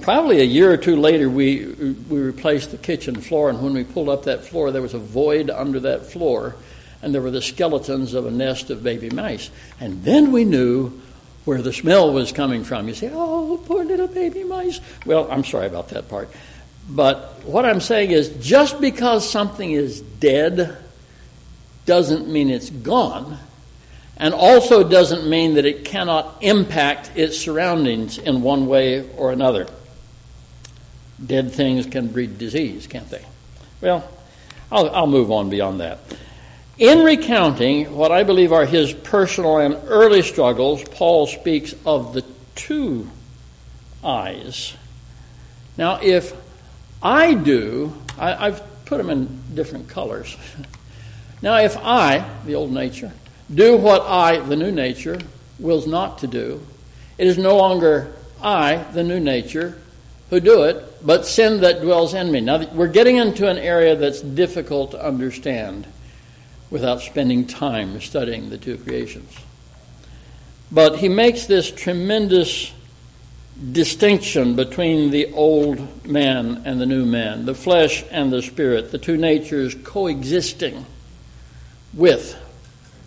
probably 0.00 0.40
a 0.40 0.44
year 0.44 0.72
or 0.72 0.78
two 0.78 0.96
later, 0.96 1.28
we, 1.28 1.66
we 1.66 2.18
replaced 2.18 2.70
the 2.70 2.78
kitchen 2.78 3.20
floor, 3.20 3.50
and 3.50 3.62
when 3.62 3.74
we 3.74 3.84
pulled 3.84 4.08
up 4.08 4.24
that 4.24 4.44
floor, 4.44 4.70
there 4.70 4.80
was 4.80 4.94
a 4.94 4.98
void 4.98 5.50
under 5.50 5.80
that 5.80 6.06
floor, 6.06 6.56
and 7.02 7.14
there 7.14 7.20
were 7.20 7.30
the 7.30 7.42
skeletons 7.42 8.14
of 8.14 8.24
a 8.24 8.30
nest 8.30 8.70
of 8.70 8.82
baby 8.82 9.10
mice. 9.10 9.50
And 9.78 10.02
then 10.02 10.32
we 10.32 10.44
knew 10.44 10.98
where 11.44 11.60
the 11.60 11.74
smell 11.74 12.10
was 12.10 12.32
coming 12.32 12.64
from. 12.64 12.88
You 12.88 12.94
say, 12.94 13.10
oh, 13.12 13.62
poor 13.66 13.84
little 13.84 14.08
baby 14.08 14.44
mice. 14.44 14.80
Well, 15.04 15.30
I'm 15.30 15.44
sorry 15.44 15.66
about 15.66 15.90
that 15.90 16.08
part. 16.08 16.30
But 16.88 17.44
what 17.44 17.66
I'm 17.66 17.80
saying 17.80 18.12
is 18.12 18.30
just 18.40 18.80
because 18.80 19.28
something 19.28 19.70
is 19.70 20.00
dead 20.00 20.76
doesn't 21.86 22.28
mean 22.28 22.50
it's 22.50 22.70
gone, 22.70 23.38
and 24.16 24.34
also 24.34 24.86
doesn't 24.86 25.28
mean 25.28 25.54
that 25.54 25.64
it 25.64 25.84
cannot 25.84 26.36
impact 26.42 27.12
its 27.16 27.38
surroundings 27.38 28.18
in 28.18 28.42
one 28.42 28.66
way 28.66 29.08
or 29.16 29.32
another. 29.32 29.66
Dead 31.24 31.52
things 31.52 31.86
can 31.86 32.08
breed 32.08 32.38
disease, 32.38 32.86
can't 32.86 33.08
they? 33.08 33.24
Well, 33.80 34.08
I'll, 34.70 34.90
I'll 34.90 35.06
move 35.06 35.30
on 35.30 35.48
beyond 35.48 35.80
that. 35.80 36.00
In 36.78 37.02
recounting 37.04 37.94
what 37.94 38.12
I 38.12 38.22
believe 38.22 38.52
are 38.52 38.66
his 38.66 38.92
personal 38.92 39.58
and 39.58 39.78
early 39.86 40.20
struggles, 40.20 40.84
Paul 40.84 41.26
speaks 41.26 41.74
of 41.86 42.12
the 42.12 42.22
two 42.54 43.10
eyes. 44.04 44.74
Now, 45.78 46.00
if 46.02 46.34
I 47.02 47.32
do, 47.34 47.94
I, 48.18 48.50
have 48.50 48.62
put 48.84 48.98
them 48.98 49.08
in 49.08 49.42
different 49.54 49.88
colors. 49.88 50.36
now, 51.46 51.58
if 51.58 51.76
I, 51.76 52.28
the 52.44 52.56
old 52.56 52.72
nature, 52.72 53.12
do 53.54 53.76
what 53.76 54.02
I, 54.02 54.40
the 54.40 54.56
new 54.56 54.72
nature, 54.72 55.20
wills 55.60 55.86
not 55.86 56.18
to 56.18 56.26
do, 56.26 56.60
it 57.18 57.28
is 57.28 57.38
no 57.38 57.56
longer 57.56 58.12
I, 58.42 58.78
the 58.92 59.04
new 59.04 59.20
nature, 59.20 59.80
who 60.28 60.40
do 60.40 60.64
it, 60.64 61.06
but 61.06 61.24
sin 61.24 61.60
that 61.60 61.82
dwells 61.82 62.14
in 62.14 62.32
me. 62.32 62.40
Now, 62.40 62.66
we're 62.72 62.88
getting 62.88 63.18
into 63.18 63.48
an 63.48 63.58
area 63.58 63.94
that's 63.94 64.22
difficult 64.22 64.90
to 64.90 65.06
understand 65.06 65.86
without 66.68 67.00
spending 67.00 67.46
time 67.46 68.00
studying 68.00 68.50
the 68.50 68.58
two 68.58 68.76
creations. 68.78 69.32
But 70.72 70.98
he 70.98 71.08
makes 71.08 71.46
this 71.46 71.70
tremendous 71.70 72.72
distinction 73.70 74.56
between 74.56 75.12
the 75.12 75.32
old 75.32 76.04
man 76.04 76.62
and 76.64 76.80
the 76.80 76.86
new 76.86 77.06
man, 77.06 77.46
the 77.46 77.54
flesh 77.54 78.02
and 78.10 78.32
the 78.32 78.42
spirit, 78.42 78.90
the 78.90 78.98
two 78.98 79.16
natures 79.16 79.76
coexisting 79.84 80.84
with 81.96 82.40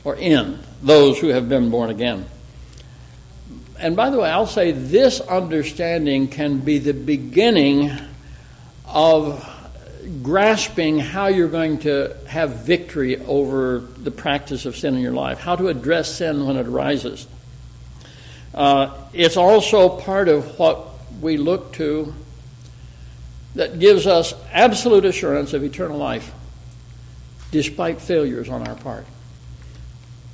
or 0.03 0.15
in 0.15 0.59
those 0.81 1.19
who 1.19 1.27
have 1.27 1.47
been 1.47 1.69
born 1.69 1.89
again. 1.89 2.25
And 3.77 3.95
by 3.95 4.09
the 4.09 4.19
way, 4.19 4.29
I'll 4.29 4.47
say 4.47 4.71
this 4.71 5.21
understanding 5.21 6.27
can 6.27 6.59
be 6.59 6.79
the 6.79 6.93
beginning 6.93 7.91
of 8.85 9.45
grasping 10.23 10.99
how 10.99 11.27
you're 11.27 11.47
going 11.47 11.79
to 11.79 12.15
have 12.27 12.65
victory 12.65 13.17
over 13.21 13.79
the 13.79 14.11
practice 14.11 14.65
of 14.65 14.75
sin 14.75 14.95
in 14.95 15.01
your 15.01 15.13
life, 15.13 15.39
how 15.39 15.55
to 15.55 15.67
address 15.67 16.15
sin 16.15 16.45
when 16.45 16.57
it 16.57 16.67
arises. 16.67 17.27
Uh, 18.53 18.93
it's 19.13 19.37
also 19.37 19.89
part 19.89 20.27
of 20.27 20.57
what 20.57 20.87
we 21.21 21.37
look 21.37 21.71
to 21.73 22.13
that 23.55 23.79
gives 23.79 24.07
us 24.07 24.33
absolute 24.51 25.05
assurance 25.05 25.53
of 25.53 25.63
eternal 25.63 25.97
life 25.97 26.31
despite 27.51 28.01
failures 28.01 28.49
on 28.49 28.67
our 28.67 28.75
part. 28.75 29.05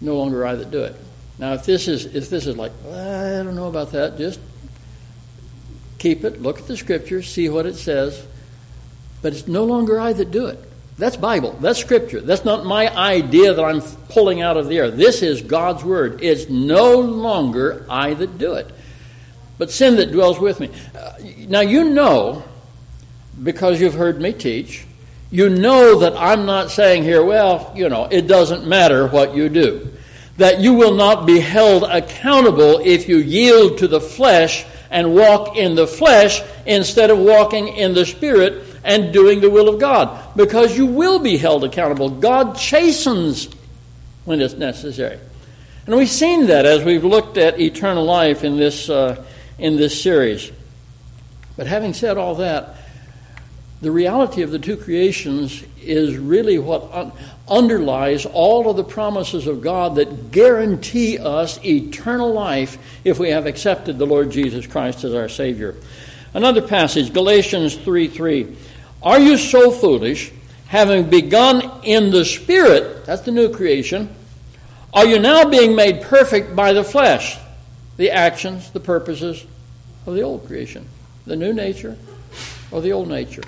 No 0.02 0.18
longer 0.18 0.46
I 0.46 0.56
that 0.56 0.72
do 0.72 0.84
it. 0.84 0.96
Now, 1.38 1.54
if 1.54 1.66
this 1.66 1.88
is 1.88 2.06
if 2.06 2.30
this 2.30 2.48
is 2.48 2.58
like 2.58 2.72
I 2.86 3.44
don't 3.44 3.56
know 3.56 3.68
about 3.68 3.92
that, 3.92 4.18
just 4.18 4.40
keep 5.98 6.24
it. 6.24 6.42
Look 6.42 6.60
at 6.60 6.68
the 6.68 6.78
scripture, 6.78 7.22
see 7.22 7.50
what 7.50 7.66
it 7.66 7.76
says. 7.76 8.26
But 9.22 9.34
it's 9.34 9.48
no 9.48 9.64
longer 9.64 10.00
I 10.00 10.14
that 10.14 10.32
do 10.32 10.48
it. 10.48 10.60
That's 10.98 11.18
Bible. 11.18 11.54
That's 11.60 11.80
Scripture. 11.80 12.22
That's 12.22 12.46
not 12.46 12.66
my 12.66 12.96
idea 12.96 13.54
that 13.54 13.64
I'm 13.64 13.82
pulling 14.10 14.42
out 14.42 14.56
of 14.56 14.68
the 14.68 14.78
air. 14.78 14.92
This 14.92 15.22
is 15.22 15.42
God's 15.42 15.84
Word. 15.84 16.24
It's 16.24 16.50
no 16.50 17.00
longer 17.00 17.86
I 17.90 18.14
that 18.14 18.38
do 18.38 18.54
it, 18.54 18.70
but 19.58 19.72
sin 19.72 19.98
that 19.98 20.12
dwells 20.12 20.40
with 20.40 20.60
me. 20.60 20.70
Uh, 20.98 21.14
now, 21.50 21.60
you 21.62 21.84
know, 21.84 22.44
because 23.44 23.82
you've 23.82 23.96
heard 23.96 24.22
me 24.22 24.32
teach, 24.32 24.86
you 25.36 25.50
know 25.50 26.00
that 26.00 26.16
I'm 26.16 26.46
not 26.46 26.72
saying 26.72 27.04
here, 27.04 27.22
well, 27.22 27.74
you 27.76 27.90
know, 27.90 28.06
it 28.06 28.26
doesn't 28.26 28.66
matter 28.66 29.06
what 29.06 29.36
you 29.36 29.50
do. 29.50 29.92
That 30.38 30.62
you 30.62 30.76
will 30.76 30.96
not 30.96 31.26
be 31.26 31.42
held 31.42 31.84
accountable 31.84 32.80
if 32.80 33.10
you 33.10 33.18
yield 33.18 33.80
to 33.80 33.90
the 33.90 34.00
flesh 34.00 34.66
and 34.90 35.14
walk 35.14 35.58
in 35.58 35.76
the 35.76 35.88
flesh 35.88 36.42
instead 36.66 37.10
of 37.10 37.20
walking 37.20 37.68
in 37.68 37.94
the 37.94 38.06
Spirit 38.06 38.64
and 38.86 39.12
doing 39.12 39.42
the 39.42 39.50
will 39.50 39.68
of 39.68 39.78
God 39.78 40.38
because 40.38 40.78
you 40.78 40.86
will 40.86 41.20
be 41.20 41.36
held 41.36 41.66
accountable. 41.66 42.10
God 42.10 42.56
chastens 42.56 43.50
when 44.24 44.40
it's 44.40 44.54
necessary. 44.54 45.20
And 45.86 45.98
we've 45.98 46.10
seen 46.10 46.48
that 46.48 46.66
as 46.66 46.82
we've 46.86 47.04
looked 47.04 47.38
at 47.38 47.60
eternal 47.60 48.06
life 48.06 48.46
in 48.46 48.56
this, 48.56 48.90
uh, 48.90 49.22
in 49.60 49.76
this 49.76 50.02
series. 50.02 50.50
But 51.58 51.68
having 51.68 51.94
said 51.94 52.18
all 52.18 52.36
that, 52.36 52.78
the 53.82 53.92
reality 53.92 54.42
of 54.42 54.52
the 54.52 54.60
two 54.60 54.78
creations 54.78 55.64
is 55.82 56.18
really 56.18 56.58
what 56.58 56.90
un- 56.92 57.12
underlies 57.48 58.26
all 58.26 58.70
of 58.70 58.78
the 58.78 58.84
promises 58.84 59.48
of 59.48 59.62
God 59.62 59.96
that 59.96 60.32
guarantee 60.32 61.20
us 61.20 61.64
eternal 61.64 62.32
life 62.34 62.78
if 63.04 63.20
we 63.20 63.30
have 63.30 63.46
accepted 63.46 63.98
the 63.98 64.06
Lord 64.08 64.32
Jesus 64.32 64.66
Christ 64.66 65.04
as 65.04 65.14
our 65.14 65.30
Savior. 65.30 65.76
Another 66.34 66.62
passage, 66.62 67.14
Galatians 67.14 67.76
3 67.76 68.08
3. 68.08 68.56
Are 69.04 69.20
you 69.20 69.38
so 69.38 69.72
foolish, 69.72 70.32
having 70.68 71.10
begun 71.10 71.84
in 71.84 72.12
the 72.12 72.26
Spirit, 72.26 73.06
that's 73.06 73.22
the 73.22 73.32
new 73.32 73.54
creation, 73.54 74.10
are 74.94 75.06
you 75.06 75.20
now 75.20 75.50
being 75.50 75.76
made 75.76 76.02
perfect 76.02 76.56
by 76.56 76.72
the 76.72 76.84
flesh, 76.84 77.38
the 77.98 78.12
actions, 78.12 78.72
the 78.72 78.80
purposes 78.80 79.46
of 80.08 80.16
the 80.16 80.22
old 80.22 80.48
creation, 80.48 80.88
the 81.26 81.36
new 81.36 81.54
nature 81.54 81.98
or 82.72 82.82
the 82.82 82.94
old 82.94 83.10
nature? 83.10 83.44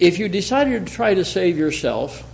If 0.00 0.18
you 0.18 0.30
decided 0.30 0.86
to 0.86 0.92
try 0.92 1.12
to 1.12 1.24
save 1.26 1.58
yourself, 1.58 2.26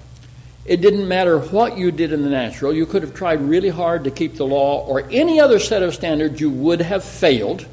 it 0.64 0.80
didn't 0.80 1.08
matter 1.08 1.38
what 1.38 1.76
you 1.76 1.90
did 1.90 2.12
in 2.12 2.22
the 2.22 2.30
natural. 2.30 2.72
You 2.72 2.86
could 2.86 3.02
have 3.02 3.12
tried 3.12 3.40
really 3.42 3.68
hard 3.68 4.04
to 4.04 4.10
keep 4.10 4.36
the 4.36 4.46
law 4.46 4.86
or 4.86 5.08
any 5.10 5.40
other 5.40 5.58
set 5.58 5.82
of 5.82 5.92
standards, 5.92 6.40
you 6.40 6.48
would 6.48 6.80
have 6.80 7.02
failed. 7.02 7.66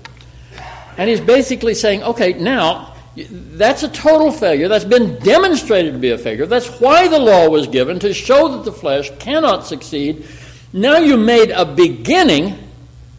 And 0.97 1.10
he's 1.10 1.21
basically 1.21 1.75
saying, 1.75 2.03
okay, 2.03 2.34
now 2.34 2.95
that's 3.15 3.84
a 3.84 3.88
total 3.88 4.32
failure. 4.32 4.67
That's 4.67 4.84
been 4.84 5.19
demonstrated 5.19 5.93
to 5.93 5.99
be 5.99 6.10
a 6.10 6.17
failure. 6.17 6.47
That's 6.47 6.79
why 6.79 7.08
the 7.08 7.19
law 7.19 7.49
was 7.49 7.67
given, 7.67 7.99
to 7.99 8.13
show 8.13 8.49
that 8.49 8.65
the 8.65 8.71
flesh 8.71 9.12
cannot 9.19 9.65
succeed. 9.65 10.25
Now 10.71 10.97
you 10.97 11.17
made 11.17 11.51
a 11.51 11.65
beginning, 11.65 12.58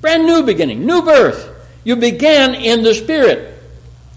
brand 0.00 0.26
new 0.26 0.42
beginning, 0.42 0.84
new 0.84 1.02
birth. 1.02 1.50
You 1.84 1.94
began 1.94 2.54
in 2.54 2.82
the 2.82 2.94
Spirit. 2.94 3.52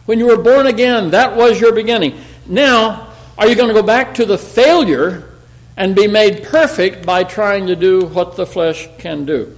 When 0.05 0.17
you 0.19 0.27
were 0.27 0.41
born 0.41 0.65
again, 0.65 1.11
that 1.11 1.35
was 1.35 1.59
your 1.59 1.73
beginning. 1.73 2.19
Now, 2.47 3.09
are 3.37 3.47
you 3.47 3.55
going 3.55 3.67
to 3.67 3.73
go 3.73 3.83
back 3.85 4.15
to 4.15 4.25
the 4.25 4.37
failure 4.37 5.29
and 5.75 5.95
be 5.95 6.07
made 6.07 6.43
perfect 6.43 7.05
by 7.05 7.23
trying 7.23 7.67
to 7.67 7.75
do 7.75 8.05
what 8.05 8.37
the 8.37 8.45
flesh 8.45 8.87
can 8.97 9.25
do? 9.25 9.55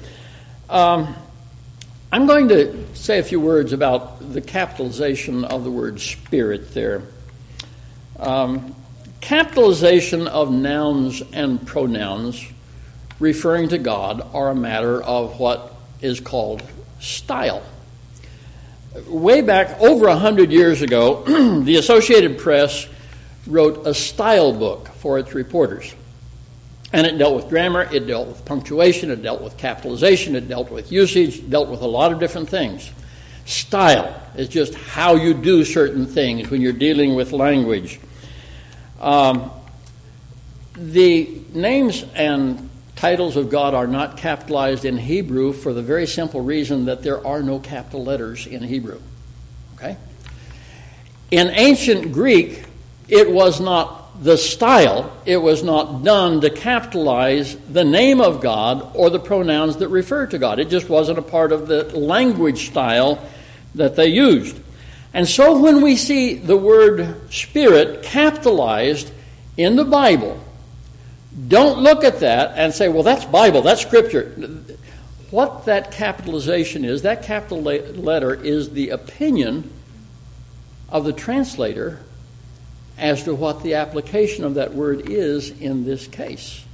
Um, 0.70 1.16
I'm 2.12 2.26
going 2.26 2.50
to 2.50 2.96
say 2.96 3.20
a 3.20 3.24
few 3.24 3.40
words 3.40 3.74
about 3.74 4.34
the 4.34 4.42
capitalization 4.42 5.46
of 5.46 5.64
the 5.64 5.70
word 5.70 6.02
spirit 6.02 6.74
there. 6.74 7.04
Um, 8.18 8.76
capitalization 9.22 10.28
of 10.28 10.52
nouns 10.52 11.22
and 11.32 11.66
pronouns 11.66 12.44
referring 13.20 13.70
to 13.70 13.78
God 13.78 14.28
are 14.34 14.50
a 14.50 14.56
matter 14.56 15.02
of 15.04 15.40
what 15.40 15.76
is 16.02 16.20
called 16.20 16.64
style. 17.00 17.64
Way 19.08 19.42
back 19.42 19.80
over 19.80 20.08
a 20.08 20.16
hundred 20.16 20.52
years 20.52 20.82
ago, 20.82 21.24
the 21.64 21.76
Associated 21.76 22.40
Press 22.40 22.88
wrote 23.46 23.86
a 23.86 23.94
style 23.94 24.52
book 24.52 24.88
for 24.96 25.20
its 25.20 25.34
reporters. 25.34 25.94
And 26.92 27.06
it 27.06 27.18
dealt 27.20 27.36
with 27.36 27.50
grammar, 27.50 27.88
it 27.92 28.08
dealt 28.08 28.28
with 28.28 28.44
punctuation, 28.46 29.12
it 29.12 29.22
dealt 29.22 29.42
with 29.42 29.58
capitalization, 29.58 30.36
it 30.36 30.48
dealt 30.48 30.72
with 30.72 30.92
usage, 30.92 31.48
dealt 31.48 31.70
with 31.70 31.82
a 31.82 31.88
lot 31.88 32.12
of 32.12 32.20
different 32.20 32.50
things. 32.50 32.92
Style 33.46 34.22
is 34.36 34.50
just 34.50 34.74
how 34.74 35.16
you 35.16 35.36
do 35.36 35.64
certain 35.64 36.08
things 36.08 36.50
when 36.50 36.62
you're 36.62 36.74
dealing 36.74 37.16
with 37.16 37.32
language. 37.32 38.00
Um, 39.00 39.52
the 40.74 41.42
names 41.54 42.06
and 42.16 42.69
titles 43.00 43.38
of 43.38 43.50
God 43.50 43.74
are 43.74 43.88
not 43.88 44.18
capitalized 44.18 44.84
in 44.84 44.98
Hebrew 44.98 45.54
for 45.54 45.74
the 45.74 45.82
very 45.82 46.06
simple 46.06 46.42
reason 46.42 46.86
that 46.86 47.02
there 47.02 47.26
are 47.26 47.42
no 47.42 47.58
capital 47.58 48.04
letters 48.04 48.46
in 48.46 48.62
Hebrew. 48.62 49.00
Okay? 49.76 49.96
In 51.32 51.48
ancient 51.48 52.12
Greek, 52.12 52.66
it 53.08 53.32
was 53.32 53.62
not 53.62 54.22
the 54.22 54.38
style, 54.38 55.16
it 55.26 55.38
was 55.38 55.64
not 55.64 56.04
done 56.04 56.42
to 56.42 56.50
capitalize 56.50 57.56
the 57.72 57.86
name 57.86 58.20
of 58.20 58.42
God 58.42 58.92
or 58.94 59.10
the 59.10 59.20
pronouns 59.20 59.78
that 59.78 59.88
refer 59.88 60.28
to 60.28 60.38
God. 60.38 60.60
It 60.60 60.68
just 60.68 60.90
wasn't 60.90 61.20
a 61.20 61.22
part 61.22 61.54
of 61.54 61.70
the 61.70 61.98
language 61.98 62.68
style 62.68 63.26
that 63.76 63.96
they 63.96 64.08
used. 64.08 64.60
And 65.14 65.26
so 65.26 65.58
when 65.58 65.82
we 65.82 65.96
see 65.96 66.34
the 66.34 66.58
word 66.58 67.32
spirit 67.32 68.04
capitalized 68.04 69.10
in 69.56 69.78
the 69.78 69.86
Bible, 69.86 70.44
don't 71.48 71.80
look 71.80 72.04
at 72.04 72.20
that 72.20 72.58
and 72.58 72.74
say, 72.74 72.90
well, 72.90 73.04
that's 73.04 73.26
Bible, 73.26 73.62
that's 73.62 73.82
Scripture. 73.82 74.36
What 75.32 75.66
that 75.66 75.92
capitalization 75.92 76.84
is, 76.84 77.04
that 77.04 77.24
capital 77.24 77.62
letter 77.62 78.34
is 78.34 78.72
the 78.72 78.90
opinion 78.90 79.72
of 80.90 81.04
the 81.06 81.14
translator 81.14 82.00
as 82.98 83.24
to 83.24 83.36
what 83.36 83.64
the 83.64 83.76
application 83.76 84.44
of 84.44 84.56
that 84.56 84.74
word 84.74 85.10
is 85.10 85.52
in 85.62 85.86
this 85.86 86.08
case. 86.08 86.66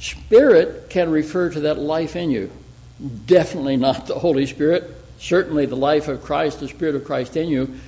Spirit 0.00 0.90
can 0.90 1.10
refer 1.10 1.50
to 1.50 1.60
that 1.60 1.78
life 1.78 2.16
in 2.16 2.30
you. 2.30 2.50
Definitely 3.26 3.76
not 3.76 4.06
the 4.06 4.18
Holy 4.18 4.46
Spirit, 4.46 4.94
certainly 5.18 5.66
the 5.66 5.76
life 5.76 6.08
of 6.08 6.22
Christ, 6.22 6.60
the 6.60 6.68
Spirit 6.68 6.96
of 6.96 7.04
Christ 7.04 7.36
in 7.36 7.48
you, 7.48 7.78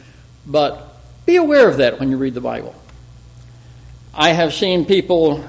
but 0.46 0.96
be 1.26 1.36
aware 1.36 1.68
of 1.68 1.78
that 1.78 1.98
when 1.98 2.10
you 2.10 2.16
read 2.16 2.34
the 2.34 2.40
Bible. 2.40 2.74
I 4.14 4.30
have 4.30 4.54
seen 4.54 4.86
people 4.86 5.44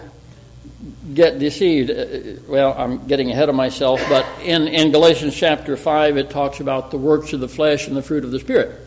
get 1.13 1.39
deceived. 1.39 1.89
Uh, 1.89 2.41
well, 2.47 2.73
I'm 2.77 3.07
getting 3.07 3.31
ahead 3.31 3.49
of 3.49 3.55
myself, 3.55 4.01
but 4.09 4.25
in, 4.43 4.67
in 4.67 4.91
Galatians 4.91 5.35
chapter 5.35 5.77
5, 5.77 6.17
it 6.17 6.29
talks 6.29 6.59
about 6.59 6.91
the 6.91 6.97
works 6.97 7.33
of 7.33 7.39
the 7.39 7.47
flesh 7.47 7.87
and 7.87 7.95
the 7.95 8.01
fruit 8.01 8.23
of 8.23 8.31
the 8.31 8.39
Spirit. 8.39 8.79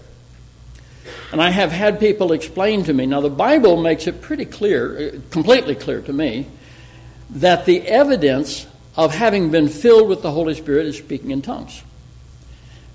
And 1.32 1.42
I 1.42 1.50
have 1.50 1.72
had 1.72 2.00
people 2.00 2.32
explain 2.32 2.84
to 2.84 2.92
me, 2.92 3.06
now 3.06 3.20
the 3.20 3.30
Bible 3.30 3.80
makes 3.80 4.06
it 4.06 4.22
pretty 4.22 4.44
clear, 4.44 5.14
uh, 5.14 5.18
completely 5.30 5.74
clear 5.74 6.00
to 6.02 6.12
me, 6.12 6.46
that 7.30 7.64
the 7.64 7.82
evidence 7.82 8.66
of 8.96 9.14
having 9.14 9.50
been 9.50 9.68
filled 9.68 10.08
with 10.08 10.22
the 10.22 10.30
Holy 10.30 10.54
Spirit 10.54 10.86
is 10.86 10.96
speaking 10.96 11.30
in 11.30 11.42
tongues. 11.42 11.82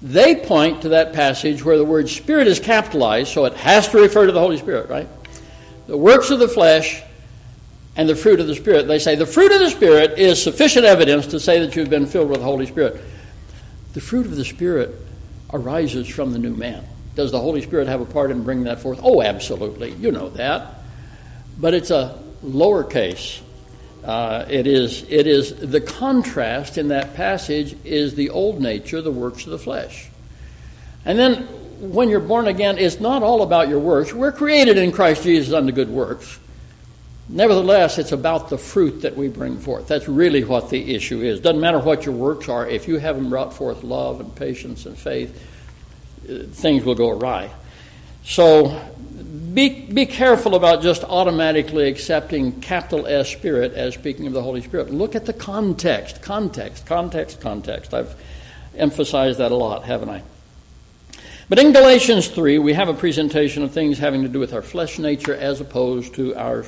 they 0.02 0.34
point 0.34 0.84
to 0.84 0.90
that 0.90 1.12
passage 1.12 1.66
where 1.66 1.78
the 1.78 1.84
word 1.84 2.08
Spirit 2.08 2.48
is 2.48 2.58
capitalized, 2.58 3.34
so 3.34 3.44
it 3.44 3.54
has 3.56 3.90
to 3.90 3.98
refer 3.98 4.26
to 4.26 4.32
the 4.32 4.40
Holy 4.40 4.58
Spirit, 4.58 4.90
right? 4.90 5.10
The 5.88 5.98
works 5.98 6.30
of 6.30 6.40
the 6.40 6.48
flesh 6.48 7.04
and 7.96 8.08
the 8.08 8.16
fruit 8.16 8.40
of 8.40 8.48
the 8.48 8.56
Spirit. 8.56 8.88
They 8.88 9.00
say 9.00 9.16
the 9.16 9.26
fruit 9.26 9.52
of 9.52 9.60
the 9.60 9.70
Spirit 9.70 10.18
is 10.18 10.42
sufficient 10.42 10.86
evidence 10.86 11.28
to 11.28 11.40
say 11.40 11.60
that 11.60 11.76
you've 11.76 11.90
been 11.90 12.06
filled 12.06 12.30
with 12.30 12.40
the 12.40 12.46
Holy 12.46 12.66
Spirit. 12.66 13.02
The 13.94 14.02
fruit 14.02 14.26
of 14.26 14.36
the 14.36 14.46
Spirit 14.46 14.96
arises 15.52 16.08
from 16.08 16.32
the 16.32 16.40
new 16.40 16.56
man. 16.56 16.86
Does 17.16 17.32
the 17.32 17.40
Holy 17.40 17.62
Spirit 17.62 17.88
have 17.88 18.02
a 18.02 18.06
part 18.06 18.32
in 18.32 18.44
bringing 18.44 18.66
that 18.66 18.80
forth? 18.80 19.00
Oh, 19.04 19.22
absolutely. 19.22 19.92
You 19.94 20.12
know 20.12 20.30
that. 20.30 20.76
But 21.60 21.74
it's 21.74 21.92
a 21.92 22.18
lowercase. 22.44 23.42
Uh, 24.04 24.46
it 24.50 24.66
is 24.66 25.04
it 25.10 25.28
is 25.28 25.54
the 25.56 25.82
contrast 25.82 26.78
in 26.78 26.88
that 26.88 27.16
passage 27.16 27.76
is 27.84 28.16
the 28.16 28.30
old 28.30 28.62
nature, 28.62 29.02
the 29.02 29.12
works 29.12 29.44
of 29.44 29.52
the 29.52 29.60
flesh. 29.60 30.10
And 31.04 31.20
then 31.20 31.48
when 31.80 32.10
you're 32.10 32.20
born 32.20 32.48
again, 32.48 32.78
it's 32.78 33.00
not 33.00 33.24
all 33.24 33.42
about 33.42 33.68
your 33.68 33.80
works. 33.80 34.14
We're 34.14 34.32
created 34.32 34.78
in 34.78 34.92
Christ 34.92 35.24
Jesus 35.24 35.54
unto 35.54 35.72
good 35.72 35.90
works. 35.90 36.40
Nevertheless, 37.32 38.00
it's 38.00 38.12
about 38.12 38.50
the 38.50 38.58
fruit 38.58 39.04
that 39.04 39.16
we 39.16 39.28
bring 39.28 39.60
forth. 39.60 39.88
That's 39.88 40.08
really 40.08 40.44
what 40.44 40.72
the 40.72 40.96
issue 40.96 41.22
is. 41.22 41.40
Doesn't 41.40 41.62
matter 41.62 41.78
what 41.78 42.04
your 42.04 42.16
works 42.16 42.50
are, 42.50 42.68
if 42.68 42.88
you 42.88 42.98
haven't 42.98 43.30
brought 43.30 43.54
forth 43.54 43.84
love 43.84 44.20
and 44.20 44.36
patience 44.36 44.88
and 44.88 44.98
faith, 44.98 45.40
uh, 46.28 46.46
things 46.52 46.84
will 46.84 46.96
go 46.96 47.12
awry. 47.12 47.52
So 48.24 48.82
be, 49.54 49.86
be 49.86 50.08
careful 50.08 50.56
about 50.56 50.82
just 50.82 51.04
automatically 51.04 51.88
accepting 51.88 52.62
capital 52.62 53.06
S 53.06 53.30
Spirit 53.30 53.74
as 53.74 53.94
speaking 53.94 54.26
of 54.26 54.34
the 54.34 54.42
Holy 54.42 54.62
Spirit. 54.62 54.90
Look 54.90 55.16
at 55.16 55.28
the 55.28 55.34
context, 55.34 56.24
context, 56.24 56.88
context, 56.88 57.42
context. 57.42 57.94
I've 57.94 58.16
emphasized 58.76 59.38
that 59.38 59.52
a 59.52 59.56
lot, 59.56 59.84
haven't 59.84 60.10
I? 60.10 60.24
But 61.48 61.60
in 61.60 61.74
Galatians 61.74 62.28
3, 62.28 62.58
we 62.58 62.74
have 62.74 62.90
a 62.90 62.94
presentation 62.94 63.62
of 63.62 63.72
things 63.72 64.00
having 64.00 64.24
to 64.24 64.28
do 64.28 64.40
with 64.40 64.54
our 64.54 64.62
flesh 64.64 64.98
nature 64.98 65.36
as 65.36 65.62
opposed 65.62 66.16
to 66.16 66.36
our 66.36 66.66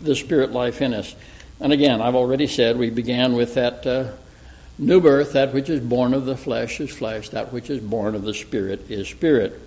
the 0.00 0.14
spirit 0.14 0.52
life 0.52 0.82
in 0.82 0.94
us. 0.94 1.14
And 1.60 1.72
again, 1.72 2.00
I've 2.00 2.14
already 2.14 2.46
said 2.46 2.76
we 2.76 2.90
began 2.90 3.34
with 3.34 3.54
that 3.54 3.86
uh, 3.86 4.12
New 4.78 5.00
birth, 5.00 5.34
that 5.34 5.52
which 5.52 5.68
is 5.68 5.80
born 5.80 6.14
of 6.14 6.24
the 6.24 6.36
flesh 6.36 6.80
is 6.80 6.90
flesh, 6.90 7.28
that 7.28 7.52
which 7.52 7.68
is 7.68 7.80
born 7.80 8.14
of 8.14 8.22
the 8.22 8.32
spirit 8.32 8.90
is 8.90 9.06
spirit. 9.06 9.60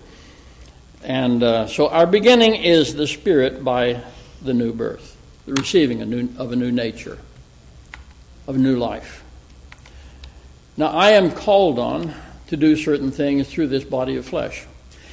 And 1.04 1.42
uh, 1.42 1.68
so 1.68 1.88
our 1.88 2.06
beginning 2.06 2.56
is 2.56 2.94
the 2.94 3.06
spirit 3.06 3.62
by 3.62 4.02
the 4.42 4.52
new 4.52 4.72
birth, 4.72 5.16
the 5.46 5.54
receiving 5.54 6.02
a 6.02 6.06
new, 6.06 6.28
of 6.38 6.52
a 6.52 6.56
new 6.56 6.72
nature, 6.72 7.18
of 8.48 8.56
a 8.56 8.58
new 8.58 8.76
life. 8.76 9.24
Now, 10.76 10.88
I 10.88 11.12
am 11.12 11.30
called 11.30 11.78
on 11.78 12.12
to 12.48 12.56
do 12.56 12.76
certain 12.76 13.10
things 13.10 13.48
through 13.48 13.68
this 13.68 13.84
body 13.84 14.16
of 14.16 14.26
flesh. 14.26 14.66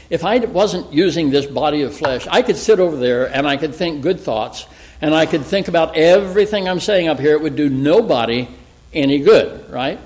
If 0.10 0.26
I 0.26 0.40
wasn't 0.40 0.92
using 0.92 1.30
this 1.30 1.46
body 1.46 1.84
of 1.84 1.96
flesh, 1.96 2.28
I 2.28 2.42
could 2.42 2.58
sit 2.58 2.80
over 2.80 2.98
there 2.98 3.34
and 3.34 3.48
I 3.48 3.58
could 3.58 3.74
think 3.74 4.02
good 4.02 4.20
thoughts 4.20 4.66
and 5.04 5.14
I 5.14 5.26
could 5.26 5.44
think 5.44 5.68
about 5.68 5.98
everything 5.98 6.70
I'm 6.70 6.80
saying 6.80 7.10
up 7.10 7.20
here. 7.20 7.34
It 7.34 7.42
would 7.42 7.58
do 7.58 7.68
nobody 7.68 8.48
any 8.94 9.20
good, 9.20 9.70
right? 9.70 10.00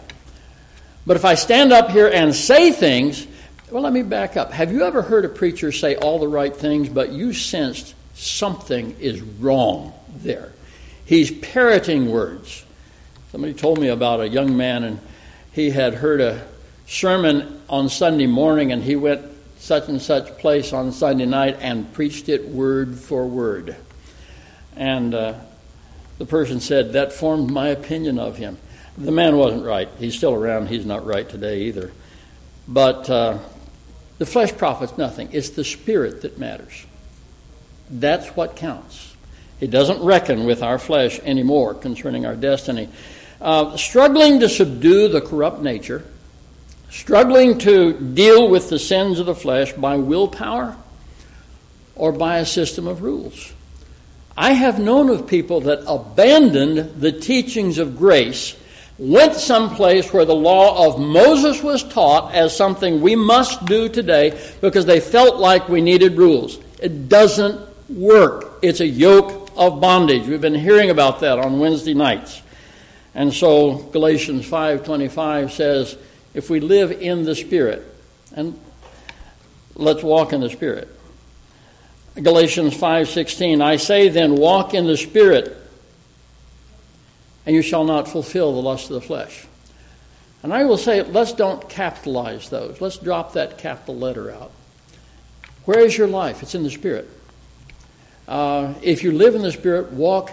But 1.06 1.18
if 1.18 1.24
I 1.24 1.36
stand 1.36 1.72
up 1.72 1.92
here 1.92 2.08
and 2.08 2.34
say 2.34 2.72
things, 2.72 3.28
well, 3.70 3.84
let 3.84 3.94
me 3.94 4.02
back 4.02 4.38
up. 4.38 4.52
Have 4.54 4.72
you 4.72 4.86
ever 4.86 5.04
heard 5.04 5.24
a 5.24 5.30
preacher 5.30 5.72
say 5.72 5.98
all 5.98 6.18
the 6.18 6.28
right 6.28 6.54
things, 6.56 6.90
but 6.90 7.12
you 7.12 7.32
sensed 7.32 7.94
something 8.16 8.96
is 9.00 9.22
wrong 9.22 9.94
there? 10.24 10.52
He's 11.06 11.30
parroting 11.30 12.10
words. 12.10 12.66
Somebody 13.32 13.54
told 13.54 13.80
me 13.80 13.90
about 13.90 14.20
a 14.22 14.28
young 14.28 14.58
man, 14.58 14.84
and 14.84 15.00
he 15.52 15.70
had 15.70 15.94
heard 15.94 16.22
a 16.22 16.44
sermon 16.88 17.62
on 17.70 17.90
Sunday 17.90 18.26
morning, 18.26 18.72
and 18.72 18.82
he 18.82 18.96
went 18.96 19.22
such 19.60 19.90
and 19.90 20.02
such 20.02 20.40
place 20.40 20.74
on 20.74 20.92
Sunday 20.92 21.28
night 21.28 21.58
and 21.62 21.94
preached 21.94 22.30
it 22.30 22.48
word 22.50 22.98
for 22.98 23.28
word. 23.28 23.76
And 24.78 25.14
uh, 25.14 25.34
the 26.18 26.26
person 26.26 26.60
said, 26.60 26.94
That 26.94 27.12
formed 27.12 27.52
my 27.52 27.70
opinion 27.70 28.20
of 28.20 28.38
him. 28.38 28.58
The 28.98 29.12
man 29.12 29.38
wasn't 29.38 29.66
right. 29.66 29.90
He's 30.00 30.16
still 30.16 30.34
around. 30.34 30.68
He's 30.68 30.86
not 30.86 31.06
right 31.06 31.28
today 31.28 31.64
either. 31.64 31.92
But 32.68 33.10
uh, 33.10 33.40
the 34.18 34.26
flesh 34.26 34.56
profits 34.56 34.98
nothing. 34.98 35.30
It's 35.32 35.52
the 35.52 35.64
spirit 35.64 36.22
that 36.22 36.38
matters. 36.38 36.86
That's 37.90 38.28
what 38.30 38.56
counts. 38.56 39.16
It 39.60 39.72
doesn't 39.72 40.04
reckon 40.04 40.46
with 40.46 40.62
our 40.62 40.78
flesh 40.78 41.20
anymore 41.24 41.74
concerning 41.74 42.26
our 42.26 42.36
destiny. 42.36 42.90
Uh, 43.40 43.78
struggling 43.78 44.40
to 44.40 44.50
subdue 44.50 45.08
the 45.08 45.22
corrupt 45.22 45.62
nature, 45.62 46.04
struggling 46.90 47.58
to 47.60 47.94
deal 47.94 48.50
with 48.50 48.70
the 48.70 48.80
sins 48.80 49.20
of 49.20 49.26
the 49.26 49.36
flesh 49.36 49.74
by 49.74 49.98
willpower 49.98 50.76
or 51.96 52.12
by 52.12 52.38
a 52.38 52.46
system 52.46 52.88
of 52.88 53.02
rules. 53.02 53.54
I 54.38 54.52
have 54.52 54.80
known 54.80 55.10
of 55.10 55.28
people 55.28 55.62
that 55.62 55.84
abandoned 55.88 57.02
the 57.02 57.12
teachings 57.12 57.80
of 57.80 57.98
grace 57.98 58.56
went 59.00 59.34
someplace 59.34 60.14
where 60.14 60.26
the 60.26 60.36
law 60.36 60.88
of 60.88 61.00
Moses 61.00 61.64
was 61.64 61.84
taught 61.84 62.34
as 62.34 62.56
something 62.56 63.02
we 63.02 63.16
must 63.16 63.66
do 63.66 63.90
today 63.90 64.40
because 64.62 64.86
they 64.86 65.00
felt 65.00 65.38
like 65.38 65.68
we 65.70 65.82
needed 65.82 66.18
rules. 66.18 66.60
It 66.80 67.10
doesn't 67.10 67.60
work. 67.90 68.60
It's 68.62 68.80
a 68.80 68.88
yoke 68.88 69.52
of 69.56 69.82
bondage. 69.82 70.28
We've 70.28 70.42
been 70.42 70.56
hearing 70.56 70.92
about 70.92 71.20
that 71.22 71.40
on 71.40 71.60
Wednesday 71.60 71.96
nights. 71.96 72.42
And 73.16 73.34
so 73.34 73.78
Galatians 73.92 74.48
5:25 74.48 75.52
says, 75.52 75.98
if 76.36 76.52
we 76.52 76.60
live 76.60 76.92
in 76.92 77.24
the 77.24 77.34
spirit, 77.34 77.84
and 78.36 78.60
let's 79.74 80.04
walk 80.04 80.34
in 80.34 80.42
the 80.42 80.50
spirit. 80.52 80.88
Galatians 82.22 82.76
5:16 82.76 83.62
I 83.62 83.76
say 83.76 84.10
then 84.10 84.36
walk 84.36 84.74
in 84.74 84.86
the 84.86 84.98
spirit 84.98 85.56
and 87.46 87.56
you 87.56 87.62
shall 87.62 87.86
not 87.86 88.10
fulfill 88.10 88.54
the 88.54 88.62
lust 88.62 88.90
of 88.90 88.96
the 88.96 89.02
flesh. 89.02 89.48
And 90.44 90.54
I 90.54 90.66
will 90.66 90.78
say, 90.78 91.02
let's 91.02 91.32
don't 91.32 91.68
capitalize 91.70 92.50
those. 92.50 92.82
Let's 92.82 92.98
drop 92.98 93.34
that 93.34 93.58
capital 93.58 93.96
letter 93.96 94.30
out. 94.30 94.52
Where 95.64 95.80
is 95.80 95.98
your 95.98 96.08
life? 96.08 96.44
It's 96.44 96.56
in 96.56 96.64
the 96.64 96.70
Spirit. 96.70 97.10
Uh, 98.28 98.74
if 98.82 99.02
you 99.02 99.14
live 99.14 99.34
in 99.34 99.42
the 99.42 99.52
Spirit, 99.52 99.94
walk 99.94 100.32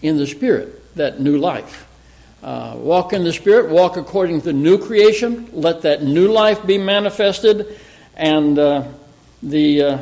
in 0.00 0.16
the 0.16 0.28
Spirit, 0.28 0.94
that 0.94 1.20
new 1.20 1.38
life. 1.38 1.88
Uh, 2.42 2.74
walk 2.76 3.12
in 3.12 3.24
the 3.24 3.32
Spirit, 3.32 3.70
walk 3.70 3.96
according 3.96 4.38
to 4.40 4.46
the 4.46 4.52
new 4.52 4.78
creation, 4.78 5.48
let 5.52 5.82
that 5.82 6.04
new 6.04 6.28
life 6.28 6.64
be 6.64 6.78
manifested, 6.78 7.80
and 8.16 8.58
uh, 8.58 8.84
the 9.42 9.82
uh, 9.82 9.98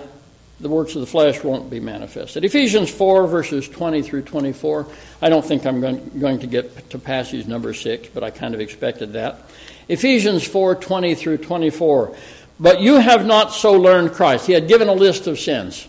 the 0.63 0.69
works 0.69 0.95
of 0.95 1.01
the 1.01 1.07
flesh 1.07 1.43
won't 1.43 1.69
be 1.69 1.81
manifested. 1.81 2.45
Ephesians 2.45 2.89
4, 2.89 3.27
verses 3.27 3.69
20 3.69 4.01
through 4.03 4.23
24. 4.23 4.87
I 5.21 5.29
don't 5.29 5.45
think 5.45 5.67
I'm 5.67 5.81
going 5.81 6.39
to 6.39 6.47
get 6.47 6.91
to 6.91 6.99
passage 6.99 7.49
number 7.49 7.75
6, 7.75 8.11
but 8.15 8.23
I 8.23 8.31
kind 8.31 8.55
of 8.55 8.61
expected 8.61 9.15
that. 9.15 9.41
Ephesians 9.89 10.47
4, 10.47 10.77
20 10.77 11.17
through 11.17 11.39
24. 11.39 12.17
But 12.61 12.81
you 12.81 12.95
have 12.95 13.27
not 13.27 13.53
so 13.53 13.73
learned 13.73 14.13
Christ. 14.13 14.47
He 14.47 14.53
had 14.53 14.69
given 14.69 14.89
a 14.89 14.95
list 14.95 15.27
of 15.27 15.41
sins. 15.41 15.89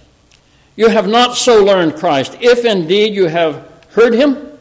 You 0.75 0.89
have 0.89 1.07
not 1.07 1.37
so 1.37 1.63
learned 1.63 1.95
Christ. 1.95 2.35
If 2.41 2.65
indeed 2.65 3.13
you 3.13 3.27
have 3.27 3.71
heard 3.91 4.15
him 4.15 4.57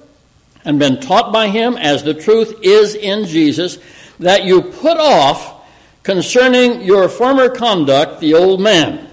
and 0.62 0.78
been 0.78 1.00
taught 1.00 1.32
by 1.32 1.48
him, 1.48 1.78
as 1.78 2.02
the 2.02 2.12
truth 2.12 2.58
is 2.62 2.94
in 2.94 3.24
Jesus, 3.24 3.78
that 4.20 4.44
you 4.44 4.60
put 4.60 4.98
off 4.98 5.64
concerning 6.02 6.82
your 6.82 7.08
former 7.08 7.48
conduct 7.48 8.20
the 8.20 8.34
old 8.34 8.60
man 8.60 9.08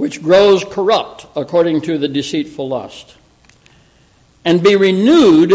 which 0.00 0.22
grows 0.22 0.64
corrupt 0.64 1.26
according 1.36 1.82
to 1.82 1.98
the 1.98 2.08
deceitful 2.08 2.66
lust. 2.66 3.18
And 4.46 4.62
be 4.62 4.74
renewed 4.74 5.52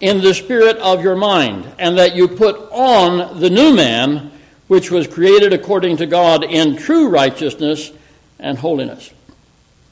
in 0.00 0.22
the 0.22 0.32
spirit 0.32 0.78
of 0.78 1.04
your 1.04 1.14
mind, 1.14 1.70
and 1.78 1.98
that 1.98 2.16
you 2.16 2.26
put 2.26 2.56
on 2.72 3.38
the 3.38 3.50
new 3.50 3.76
man, 3.76 4.32
which 4.66 4.90
was 4.90 5.06
created 5.06 5.52
according 5.52 5.98
to 5.98 6.06
God 6.06 6.42
in 6.42 6.78
true 6.78 7.10
righteousness 7.10 7.92
and 8.38 8.56
holiness. 8.56 9.12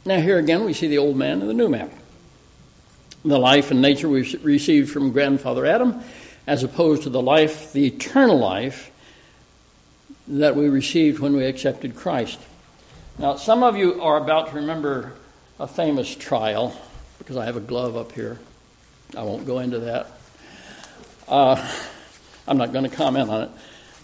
Now, 0.07 0.19
here 0.19 0.39
again, 0.39 0.65
we 0.65 0.73
see 0.73 0.89
the 0.89 0.97
old 0.97 1.17
man 1.17 1.43
and 1.43 1.51
the 1.51 1.55
new 1.55 1.69
man. 1.69 1.91
The 3.23 3.39
life 3.39 3.71
and 3.71 3.83
nature 3.83 4.09
we 4.09 4.35
received 4.37 4.91
from 4.93 5.13
grandfather 5.13 5.67
Adam, 5.67 6.01
as 6.47 6.63
opposed 6.63 7.03
to 7.03 7.11
the 7.11 7.21
life, 7.21 7.75
the 7.75 7.87
eternal 7.87 8.39
life, 8.39 8.91
that 10.27 10.57
we 10.57 10.71
received 10.71 11.19
when 11.19 11.37
we 11.37 11.45
accepted 11.45 11.95
Christ. 11.95 12.39
Now, 13.17 13.37
some 13.37 13.63
of 13.63 13.77
you 13.77 14.03
are 14.03 14.17
about 14.17 14.49
to 14.49 14.57
remember 14.57 15.13
a 15.61 15.69
famous 15.69 16.13
trial 16.13 16.77
because 17.19 17.37
I 17.37 17.45
have 17.45 17.57
a 17.57 17.61
glove 17.61 17.97
up 17.97 18.11
here. 18.11 18.41
I 19.17 19.23
won't 19.23 19.47
go 19.47 19.61
into 19.61 19.79
that. 19.81 20.11
Uh, 21.29 21.73
I'm 22.49 22.59
not 22.59 22.73
going 22.73 22.91
to 22.91 22.95
comment 22.95 23.31
on 23.31 23.43
it. 23.43 23.51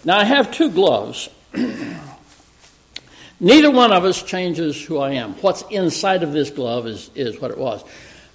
Now, 0.05 0.17
I 0.17 0.23
have 0.23 0.53
two 0.53 0.71
gloves. 0.71 1.29
Neither 3.41 3.71
one 3.73 3.93
of 3.93 4.05
us 4.05 4.23
changes 4.23 4.81
who 4.81 4.99
I 4.99 5.13
am. 5.13 5.33
What's 5.41 5.63
inside 5.71 6.23
of 6.23 6.33
this 6.33 6.51
glove 6.51 6.87
is, 6.87 7.11
is 7.17 7.41
what 7.41 7.51
it 7.51 7.59
was. 7.59 7.83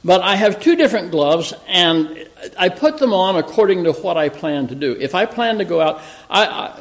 But 0.03 0.21
I 0.23 0.35
have 0.35 0.59
two 0.59 0.75
different 0.75 1.11
gloves, 1.11 1.53
and 1.67 2.27
I 2.59 2.67
put 2.67 2.97
them 2.97 3.13
on 3.13 3.37
according 3.37 3.85
to 3.85 3.93
what 3.93 4.17
I 4.17 4.27
plan 4.27 4.67
to 4.67 4.75
do. 4.75 4.91
If 4.99 5.15
I 5.15 5.25
plan 5.25 5.59
to 5.59 5.65
go 5.65 5.79
out, 5.79 6.01
I, 6.29 6.45
I, 6.45 6.79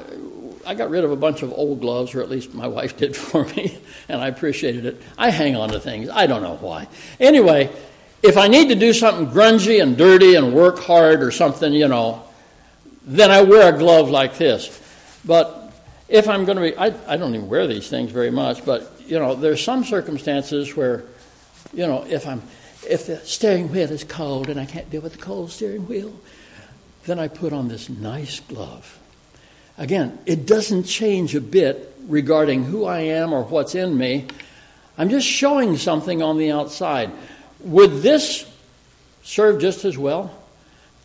I 0.67 0.75
got 0.75 0.91
rid 0.91 1.05
of 1.05 1.11
a 1.11 1.17
bunch 1.17 1.43
of 1.43 1.53
old 1.53 1.81
gloves, 1.81 2.15
or 2.15 2.23
at 2.23 2.31
least 2.31 2.55
my 2.55 2.67
wife 2.67 2.97
did 2.97 3.17
for 3.17 3.45
me, 3.45 3.79
and 4.09 4.21
I 4.21 4.29
appreciated 4.29 4.87
it. 4.87 5.03
I 5.19 5.31
hang 5.31 5.57
on 5.57 5.71
to 5.71 5.81
things. 5.81 6.09
I 6.09 6.27
don't 6.27 6.43
know 6.43 6.57
why. 6.57 6.89
Anyway, 7.21 7.71
if 8.23 8.37
I 8.37 8.49
need 8.49 8.69
to 8.69 8.75
do 8.75 8.93
something 8.93 9.27
grungy 9.27 9.83
and 9.83 9.97
dirty 9.97 10.35
and 10.35 10.55
work 10.55 10.79
hard 10.79 11.23
or 11.23 11.31
something, 11.31 11.73
you 11.73 11.89
know, 11.89 12.23
then 13.03 13.31
I 13.31 13.43
wear 13.43 13.75
a 13.75 13.79
glove 13.79 14.09
like 14.09 14.39
this. 14.39 14.81
But 15.25 15.73
if 16.09 16.29
I'm 16.29 16.45
going 16.45 16.57
to 16.57 16.63
be, 16.63 16.77
I, 16.77 16.95
I 17.07 17.17
don't 17.17 17.35
even 17.35 17.49
wear 17.49 17.67
these 17.67 17.89
things 17.89 18.11
very 18.11 18.31
much, 18.31 18.65
but, 18.65 18.91
you 19.07 19.19
know, 19.19 19.35
there's 19.35 19.63
some 19.63 19.85
circumstances 19.85 20.75
where, 20.75 21.05
you 21.73 21.87
know, 21.87 22.05
if 22.09 22.27
I'm, 22.27 22.43
if 22.89 23.07
the 23.07 23.19
steering 23.19 23.71
wheel 23.71 23.91
is 23.91 24.05
cold 24.05 24.49
and 24.49 24.59
I 24.59 24.65
can't 24.65 24.89
deal 24.91 25.03
with 25.03 25.13
the 25.13 25.23
cold 25.23 25.51
steering 25.51 25.87
wheel, 25.87 26.13
then 27.05 27.19
I 27.19 27.29
put 27.29 27.53
on 27.53 27.69
this 27.69 27.89
nice 27.89 28.41
glove. 28.41 28.99
Again, 29.77 30.19
it 30.25 30.47
doesn't 30.47 30.85
change 30.85 31.35
a 31.35 31.41
bit 31.41 31.95
regarding 32.07 32.65
who 32.65 32.85
I 32.85 33.01
am 33.01 33.33
or 33.33 33.43
what's 33.43 33.75
in 33.75 33.97
me. 33.97 34.27
I'm 34.97 35.11
just 35.11 35.27
showing 35.27 35.77
something 35.77 36.23
on 36.23 36.39
the 36.39 36.53
outside. 36.53 37.11
Would 37.61 38.03
this 38.03 38.51
serve 39.23 39.61
just 39.61 39.85
as 39.85 39.99
well? 39.99 40.31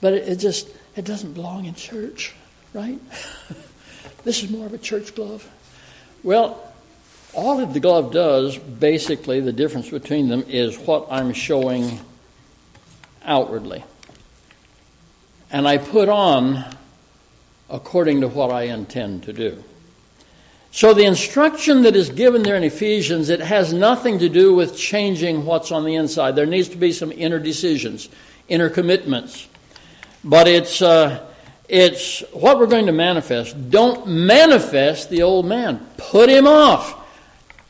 But 0.01 0.13
it, 0.13 0.29
it 0.29 0.35
just 0.35 0.69
it 0.95 1.05
doesn't 1.05 1.33
belong 1.33 1.65
in 1.65 1.73
church, 1.73 2.35
right? 2.73 2.99
this 4.23 4.43
is 4.43 4.51
more 4.51 4.65
of 4.65 4.73
a 4.73 4.77
church 4.77 5.15
glove. 5.15 5.49
Well, 6.23 6.61
all 7.33 7.57
that 7.57 7.73
the 7.73 7.79
glove 7.79 8.11
does, 8.11 8.57
basically, 8.57 9.39
the 9.39 9.53
difference 9.53 9.89
between 9.89 10.29
them 10.29 10.43
is 10.47 10.77
what 10.77 11.07
I'm 11.09 11.33
showing 11.33 11.99
outwardly. 13.23 13.83
And 15.51 15.67
I 15.67 15.77
put 15.77 16.09
on 16.09 16.65
according 17.69 18.21
to 18.21 18.27
what 18.27 18.51
I 18.51 18.63
intend 18.63 19.23
to 19.23 19.33
do. 19.33 19.63
So 20.71 20.93
the 20.93 21.05
instruction 21.05 21.81
that 21.83 21.95
is 21.95 22.09
given 22.09 22.43
there 22.43 22.55
in 22.55 22.63
Ephesians, 22.63 23.29
it 23.29 23.39
has 23.39 23.73
nothing 23.73 24.19
to 24.19 24.29
do 24.29 24.53
with 24.53 24.77
changing 24.77 25.45
what's 25.45 25.71
on 25.71 25.83
the 25.83 25.95
inside. 25.95 26.35
There 26.35 26.45
needs 26.45 26.69
to 26.69 26.77
be 26.77 26.91
some 26.91 27.11
inner 27.11 27.39
decisions, 27.39 28.07
inner 28.47 28.69
commitments. 28.69 29.47
But 30.23 30.47
it's, 30.47 30.81
uh, 30.81 31.25
it's 31.67 32.21
what 32.33 32.59
we're 32.59 32.67
going 32.67 32.85
to 32.85 32.91
manifest. 32.91 33.71
Don't 33.71 34.07
manifest 34.07 35.09
the 35.09 35.23
old 35.23 35.45
man. 35.45 35.85
Put 35.97 36.29
him 36.29 36.45
off. 36.45 36.95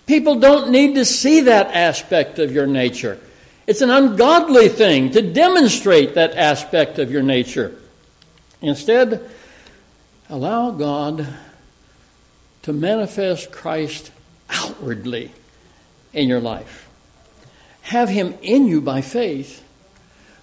People 0.06 0.40
don't 0.40 0.72
need 0.72 0.96
to 0.96 1.06
see 1.06 1.42
that 1.42 1.68
aspect 1.68 2.40
of 2.40 2.52
your 2.52 2.66
nature. 2.66 3.20
It's 3.68 3.82
an 3.82 3.92
ungodly 3.92 4.68
thing 4.68 5.12
to 5.12 5.22
demonstrate 5.22 6.16
that 6.16 6.36
aspect 6.36 6.98
of 6.98 7.12
your 7.12 7.22
nature. 7.22 7.76
Instead, 8.62 9.30
allow 10.30 10.72
God 10.72 11.28
to 12.62 12.74
manifest 12.74 13.52
Christ 13.52 14.12
outwardly 14.50 15.32
in 16.14 16.28
your 16.28 16.40
life. 16.40 16.88
Have 17.84 18.10
Him 18.10 18.36
in 18.42 18.68
you 18.68 18.82
by 18.82 19.02
faith, 19.02 19.64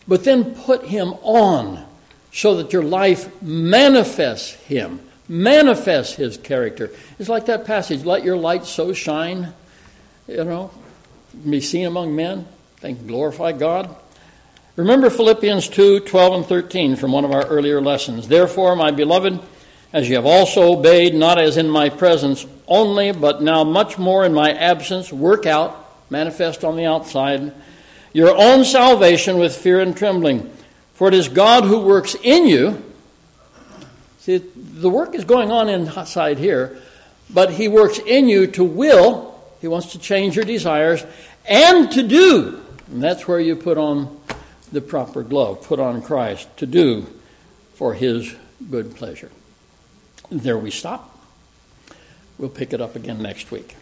but 0.09 0.25
then 0.25 0.55
put 0.55 0.87
Him 0.87 1.15
on 1.23 1.87
so 2.33 2.57
that 2.57 2.73
your 2.73 2.83
life 2.83 3.41
manifests 3.43 4.53
Him 4.53 5.01
manifests 5.29 6.15
his 6.15 6.37
character. 6.37 6.91
It's 7.19 7.29
like 7.29 7.47
that 7.47 7.65
passage, 7.65 8.05
let 8.05 8.25
your 8.25 8.37
light 8.37 8.65
so 8.65 8.93
shine, 8.93 9.53
you 10.29 10.45
know, 10.45 10.71
be 11.49 11.61
seen 11.61 11.87
among 11.87 12.15
men, 12.15 12.47
and 12.83 13.07
glorify 13.07 13.53
God. 13.53 13.95
Remember 14.77 15.11
Philippians 15.11 15.69
2 15.69 16.01
12 16.01 16.35
and 16.35 16.47
13 16.47 16.97
from 16.97 17.13
one 17.13 17.25
of 17.25 17.33
our 17.33 17.47
earlier 17.47 17.81
lessons. 17.81 18.29
Therefore, 18.29 18.77
my 18.77 18.91
beloved, 18.91 19.41
as 19.93 20.09
you 20.09 20.17
have 20.17 20.27
also 20.27 20.79
obeyed, 20.79 21.15
not 21.15 21.39
as 21.39 21.57
in 21.57 21.69
my 21.69 21.89
presence 21.89 22.47
only, 22.67 23.13
but 23.13 23.43
now 23.43 23.65
much 23.65 23.99
more 23.99 24.25
in 24.25 24.35
my 24.35 24.53
absence, 24.53 25.13
work 25.13 25.47
out, 25.47 26.11
manifest 26.11 26.65
on 26.65 26.77
the 26.77 26.85
outside, 26.85 27.53
your 28.13 28.37
own 28.37 28.65
salvation 28.65 29.39
with 29.39 29.57
fear 29.57 29.81
and 29.81 29.97
trembling. 29.97 30.51
For 30.95 31.09
it 31.09 31.15
is 31.15 31.29
God 31.29 31.65
who 31.65 31.81
works 31.81 32.17
in 32.23 32.47
you 32.47 32.83
See, 34.27 34.39
the 34.39 34.91
work 34.91 35.15
is 35.15 35.25
going 35.25 35.53
on 35.53 35.69
inside 35.69 36.37
here, 36.37 36.77
but 37.31 37.53
He 37.53 37.69
works 37.69 38.01
in 38.01 38.29
you 38.29 38.49
to 38.49 38.65
will. 38.65 39.41
He 39.61 39.69
wants 39.69 39.93
to 39.93 40.01
change 40.01 40.35
your 40.35 40.45
desires 40.45 41.07
and 41.49 41.93
to 41.93 42.03
do. 42.03 42.61
And 42.89 43.01
that's 43.01 43.29
where 43.29 43.39
you 43.39 43.55
put 43.55 43.79
on 43.79 44.21
the 44.73 44.81
proper 44.81 45.23
glove, 45.23 45.63
put 45.63 45.79
on 45.79 46.03
Christ 46.03 46.49
to 46.57 46.67
do 46.67 47.07
for 47.75 47.95
His 47.95 48.35
good 48.69 48.97
pleasure. 48.97 49.31
There 50.31 50.59
we 50.59 50.71
stop. 50.71 51.17
We'll 52.39 52.51
pick 52.51 52.73
it 52.73 52.81
up 52.81 52.97
again 52.97 53.23
next 53.23 53.51
week. 53.51 53.77